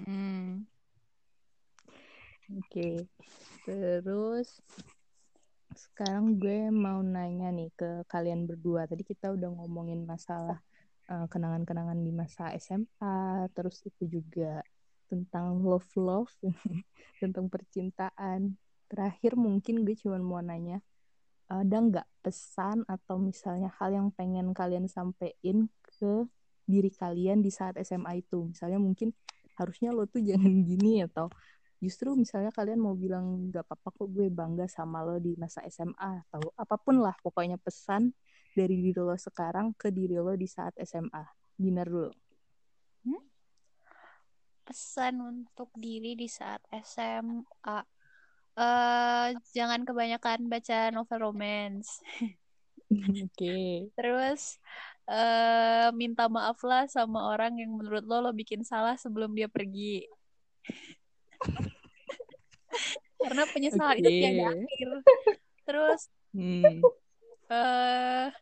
Hmm. 0.00 0.64
Oke, 2.52 2.58
okay. 2.68 2.96
terus 3.64 4.60
sekarang 5.72 6.36
gue 6.36 6.68
mau 6.68 7.00
nanya 7.00 7.52
nih 7.52 7.70
ke 7.76 8.04
kalian 8.08 8.48
berdua. 8.48 8.88
Tadi 8.88 9.04
kita 9.04 9.32
udah 9.32 9.52
ngomongin 9.52 10.04
masalah 10.04 10.60
kenangan 11.12 11.28
kenangan-kenangan 11.28 11.98
di 12.00 12.12
masa 12.12 12.44
SMA, 12.56 13.44
terus 13.52 13.84
itu 13.84 14.08
juga 14.08 14.64
tentang 15.12 15.60
love 15.60 15.92
love, 16.00 16.32
tentang 17.22 17.52
percintaan. 17.52 18.56
Terakhir 18.88 19.36
mungkin 19.36 19.84
gue 19.84 19.92
cuma 20.00 20.16
mau 20.16 20.40
nanya, 20.40 20.80
ada 21.52 21.76
nggak 21.84 22.08
pesan 22.24 22.88
atau 22.88 23.20
misalnya 23.20 23.68
hal 23.76 23.92
yang 23.92 24.08
pengen 24.08 24.56
kalian 24.56 24.88
sampein 24.88 25.68
ke 25.84 26.24
diri 26.64 26.88
kalian 26.88 27.44
di 27.44 27.52
saat 27.52 27.76
SMA 27.84 28.24
itu? 28.24 28.48
Misalnya 28.48 28.80
mungkin 28.80 29.12
harusnya 29.60 29.92
lo 29.92 30.08
tuh 30.08 30.24
jangan 30.28 30.64
gini 30.64 31.04
atau 31.04 31.28
justru 31.76 32.16
misalnya 32.16 32.48
kalian 32.56 32.80
mau 32.80 32.96
bilang 32.96 33.52
gak 33.52 33.68
apa-apa 33.68 33.90
kok 34.00 34.08
gue 34.08 34.32
bangga 34.32 34.64
sama 34.70 35.04
lo 35.04 35.20
di 35.20 35.36
masa 35.36 35.60
SMA 35.68 36.24
atau 36.30 36.54
apa 36.56 36.78
pun 36.78 37.02
lah 37.02 37.12
pokoknya 37.20 37.58
pesan 37.58 38.14
dari 38.52 38.76
diri 38.80 39.00
lo 39.00 39.16
sekarang 39.16 39.72
ke 39.74 39.88
diri 39.88 40.16
lo 40.16 40.36
di 40.36 40.48
saat 40.48 40.76
SMA 40.80 41.24
Dinar 41.56 41.88
dulu 41.88 42.12
hmm? 43.08 43.22
pesan 44.64 45.14
untuk 45.20 45.72
diri 45.74 46.14
di 46.14 46.28
saat 46.28 46.62
SMA 46.84 47.76
uh, 47.76 47.84
eh, 48.60 49.28
jangan 49.52 49.84
kebanyakan 49.84 50.46
baca 50.46 50.92
novel 50.92 51.18
romance 51.32 52.00
Oke. 52.92 53.24
Okay. 53.32 53.68
Terus 53.96 54.60
uh, 55.08 55.88
minta 55.96 56.28
maaf 56.28 56.60
lah 56.64 56.84
sama 56.88 57.32
orang 57.32 57.56
yang 57.56 57.72
menurut 57.72 58.04
lo 58.04 58.20
lo 58.20 58.30
bikin 58.36 58.62
salah 58.66 58.96
sebelum 59.00 59.32
dia 59.32 59.48
pergi. 59.48 60.04
Karena 63.22 63.46
penyesalan 63.48 63.96
okay. 63.96 64.02
itu 64.02 64.10
tiada 64.10 64.44
akhir. 64.52 64.88
Terus 65.62 66.00
hmm. 66.34 66.82
Uh, 67.52 68.32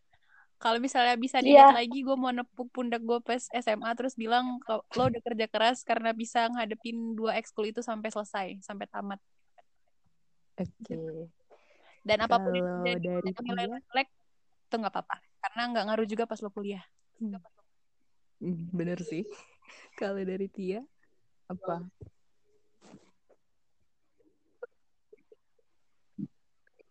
kalau 0.61 0.77
misalnya 0.79 1.19
bisa 1.19 1.43
dilihat 1.43 1.75
yeah. 1.75 1.79
lagi, 1.83 1.99
gue 1.99 2.15
mau 2.15 2.31
nepuk 2.31 2.71
pundak 2.71 3.03
gue 3.03 3.19
pas 3.19 3.41
SMA 3.51 3.91
terus 3.99 4.15
bilang 4.15 4.61
lo 4.69 5.03
udah 5.09 5.21
kerja 5.25 5.51
keras 5.51 5.83
karena 5.83 6.15
bisa 6.15 6.47
ngadepin 6.47 7.17
dua 7.17 7.35
ekskul 7.35 7.67
itu 7.67 7.83
sampai 7.83 8.07
selesai, 8.13 8.47
sampai 8.63 8.87
tamat. 8.87 9.19
Oke. 10.55 10.71
Okay. 10.87 11.27
Dan 12.01 12.17
apa 12.23 12.39
pun 12.39 12.55
yang 12.55 12.81
terjadi, 12.81 13.29
nilai 13.43 13.67
jelek 13.91 14.09
itu 14.71 14.79
nggak 14.79 14.95
apa-apa 14.95 15.19
karena 15.43 15.61
nggak 15.75 15.85
ngaruh 15.91 16.07
juga 16.07 16.23
pas 16.23 16.39
lo 16.39 16.47
kuliah 16.47 16.79
hmm. 17.19 18.71
bener 18.71 19.03
sih 19.03 19.27
kalau 19.99 20.23
dari 20.23 20.47
Tia 20.47 20.79
apa 21.51 21.83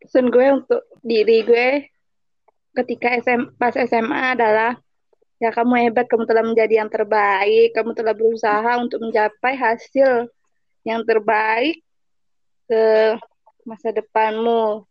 pesan 0.05 0.29
gue 0.29 0.47
untuk 0.61 0.85
diri 1.01 1.41
gue 1.49 1.89
ketika 2.77 3.15
SM, 3.19 3.57
pas 3.59 3.75
SMA 3.75 4.39
adalah 4.39 4.79
ya 5.41 5.51
kamu 5.51 5.89
hebat 5.89 6.07
kamu 6.07 6.29
telah 6.29 6.45
menjadi 6.45 6.85
yang 6.85 6.93
terbaik 6.93 7.73
kamu 7.73 7.97
telah 7.97 8.13
berusaha 8.13 8.73
untuk 8.77 9.01
mencapai 9.01 9.57
hasil 9.57 10.29
yang 10.85 11.01
terbaik 11.01 11.81
ke 12.69 13.17
masa 13.65 13.89
depanmu 13.89 14.85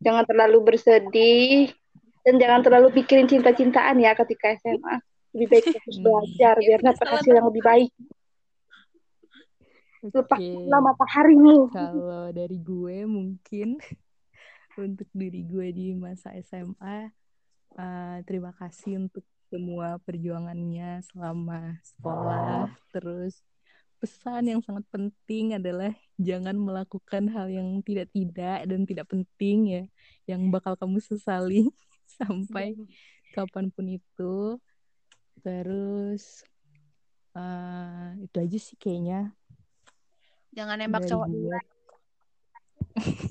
jangan 0.00 0.24
terlalu 0.24 0.58
bersedih 0.64 1.74
dan 2.24 2.34
jangan 2.36 2.60
terlalu 2.64 2.88
pikirin 3.00 3.28
cinta-cintaan 3.28 3.96
ya 4.00 4.12
ketika 4.16 4.56
SMA. 4.60 5.00
Lebih 5.36 5.46
baik 5.48 5.64
fokus 5.78 5.96
belajar 6.00 6.54
Iya, 6.58 6.66
biar 6.66 6.80
dapat 6.84 7.06
hasil 7.16 7.32
yang 7.32 7.46
lebih 7.48 7.62
baik. 7.64 7.90
Lepaskanlah 10.00 10.80
mataharimu. 10.80 11.58
Kalau 11.68 12.32
dari 12.32 12.56
gue 12.56 13.04
mungkin 13.04 13.76
untuk 14.78 15.08
diri 15.10 15.42
gue 15.46 15.68
di 15.74 15.96
masa 15.96 16.34
SMA, 16.44 17.10
eh, 17.78 18.18
terima 18.26 18.54
kasih 18.54 19.02
untuk 19.06 19.24
semua 19.50 19.98
perjuangannya 20.02 21.02
selama 21.10 21.78
sekolah. 21.82 22.70
Terus 22.94 23.42
pesan 23.98 24.48
yang 24.48 24.60
sangat 24.62 24.86
penting 24.88 25.58
adalah 25.58 25.92
jangan 26.16 26.54
melakukan 26.54 27.28
hal 27.34 27.50
yang 27.50 27.82
tidak-tidak 27.82 28.64
dan 28.64 28.80
tidak 28.86 29.06
penting 29.10 29.58
ya, 29.66 29.84
yang 30.30 30.48
bakal 30.54 30.78
kamu 30.78 31.02
sesali 31.02 31.66
sampai 32.18 32.78
kapan 33.34 33.74
pun 33.74 33.86
itu. 33.90 34.60
Terus 35.42 36.46
eh, 37.34 38.08
itu 38.22 38.36
aja 38.38 38.58
sih 38.58 38.76
kayaknya 38.78 39.34
Jangan 40.50 40.76
nembak 40.82 41.06
dari 41.06 41.10
cowok. 41.14 41.28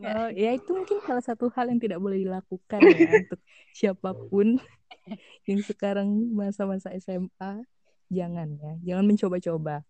Oh, 0.00 0.28
ya 0.32 0.56
itu 0.56 0.70
mungkin 0.72 0.98
salah 1.04 1.20
satu 1.20 1.52
hal 1.52 1.68
yang 1.68 1.76
tidak 1.76 2.00
boleh 2.00 2.24
dilakukan 2.24 2.80
ya 2.80 2.88
untuk 3.20 3.40
siapa 3.76 4.10
pun 4.16 4.56
yang 5.48 5.60
sekarang 5.60 6.08
masa-masa 6.32 6.88
SMA 6.96 7.60
jangan 8.08 8.48
ya, 8.56 8.72
jangan 8.80 9.04
mencoba-coba. 9.04 9.84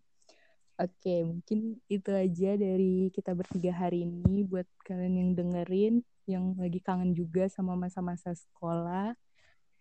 Oke, 0.80 1.22
mungkin 1.22 1.76
itu 1.92 2.08
aja 2.08 2.56
dari 2.56 3.12
kita 3.12 3.36
bertiga 3.36 3.68
hari 3.68 4.08
ini. 4.08 4.48
Buat 4.48 4.64
kalian 4.82 5.14
yang 5.14 5.30
dengerin, 5.36 5.94
yang 6.24 6.56
lagi 6.56 6.80
kangen 6.80 7.12
juga 7.12 7.52
sama 7.52 7.76
masa-masa 7.76 8.32
sekolah, 8.32 9.12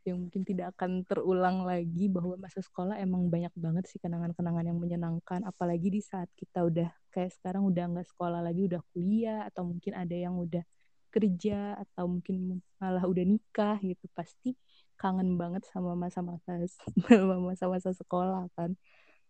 yang 0.10 0.20
mungkin 0.26 0.42
tidak 0.42 0.74
akan 0.78 1.06
terulang 1.06 1.64
lagi 1.64 2.10
bahwa 2.10 2.36
masa 2.36 2.60
sekolah 2.60 2.98
emang 2.98 3.30
banyak 3.30 3.54
banget 3.54 3.86
sih 3.88 4.02
kenangan-kenangan 4.02 4.66
yang 4.66 4.80
menyenangkan, 4.82 5.46
apalagi 5.46 5.94
di 5.94 6.02
saat 6.02 6.28
kita 6.34 6.66
udah 6.66 6.90
kayak 7.14 7.32
sekarang 7.38 7.66
udah 7.70 7.84
nggak 7.94 8.08
sekolah 8.10 8.42
lagi, 8.42 8.66
udah 8.66 8.82
kuliah, 8.92 9.46
atau 9.46 9.70
mungkin 9.70 9.94
ada 9.94 10.16
yang 10.18 10.36
udah 10.42 10.66
kerja, 11.14 11.78
atau 11.78 12.10
mungkin 12.10 12.62
malah 12.82 13.06
udah 13.06 13.26
nikah 13.26 13.78
gitu, 13.82 14.06
pasti 14.18 14.58
kangen 15.00 15.40
banget 15.40 15.64
sama 15.70 15.96
masa-masa 15.96 16.60
masa-masa 17.48 17.94
sekolah 17.94 18.50
kan. 18.58 18.74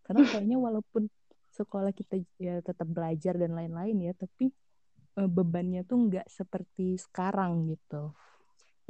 Karena 0.04 0.24
kayaknya 0.26 0.56
walaupun 0.66 1.06
sekolah 1.50 1.92
kita 1.92 2.22
ya 2.40 2.62
tetap 2.64 2.88
belajar 2.88 3.36
dan 3.36 3.52
lain-lain 3.54 3.96
ya, 4.10 4.12
tapi 4.16 4.50
eh, 5.18 5.30
bebannya 5.30 5.84
tuh 5.84 6.08
nggak 6.08 6.26
seperti 6.30 6.96
sekarang 7.00 7.68
gitu. 7.70 8.14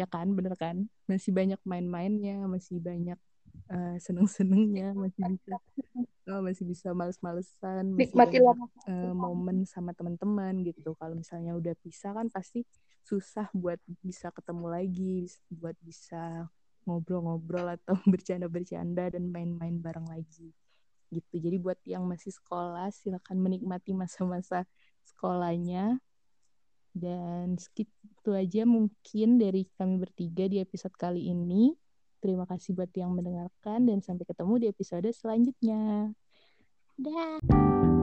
Ya 0.01 0.07
kan, 0.09 0.33
bener 0.33 0.57
kan? 0.57 0.89
Masih 1.05 1.29
banyak 1.37 1.61
main-mainnya, 1.69 2.41
masih 2.49 2.81
banyak 2.81 3.21
eh, 3.69 3.97
seneng-senengnya, 4.01 4.97
masih 4.97 5.23
bisa 5.37 5.55
oh, 6.33 6.41
masih 6.41 6.65
bisa 6.65 6.89
males-malesan, 6.97 7.85
masa 7.93 8.09
eh, 8.89 9.13
momen 9.13 9.69
sama 9.69 9.93
teman-teman 9.93 10.65
gitu. 10.65 10.97
Kalau 10.97 11.13
misalnya 11.13 11.53
udah 11.53 11.77
pisah 11.85 12.17
kan 12.17 12.33
pasti 12.33 12.65
susah 13.05 13.53
buat 13.53 13.77
bisa 14.01 14.33
ketemu 14.33 14.67
lagi, 14.73 15.29
buat 15.53 15.77
bisa 15.85 16.49
ngobrol-ngobrol 16.89 17.77
atau 17.77 17.93
bercanda-bercanda 18.13 19.13
dan 19.13 19.29
main-main 19.29 19.77
bareng 19.85 20.09
lagi 20.09 20.57
gitu. 21.11 21.35
Jadi 21.43 21.57
buat 21.59 21.79
yang 21.85 22.07
masih 22.07 22.31
sekolah 22.31 22.89
silakan 22.95 23.43
menikmati 23.43 23.93
masa-masa 23.93 24.65
sekolahnya 25.03 25.99
dan 26.93 27.57
segitu 27.57 28.31
aja 28.35 28.67
mungkin 28.67 29.39
dari 29.39 29.67
kami 29.79 30.01
bertiga 30.01 30.51
di 30.51 30.59
episode 30.59 30.95
kali 30.99 31.31
ini. 31.31 31.73
Terima 32.21 32.45
kasih 32.45 32.77
buat 32.77 32.93
yang 32.93 33.17
mendengarkan 33.17 33.89
dan 33.89 34.05
sampai 34.05 34.29
ketemu 34.29 34.55
di 34.61 34.67
episode 34.69 35.09
selanjutnya. 35.09 36.13
Dah. 37.01 38.00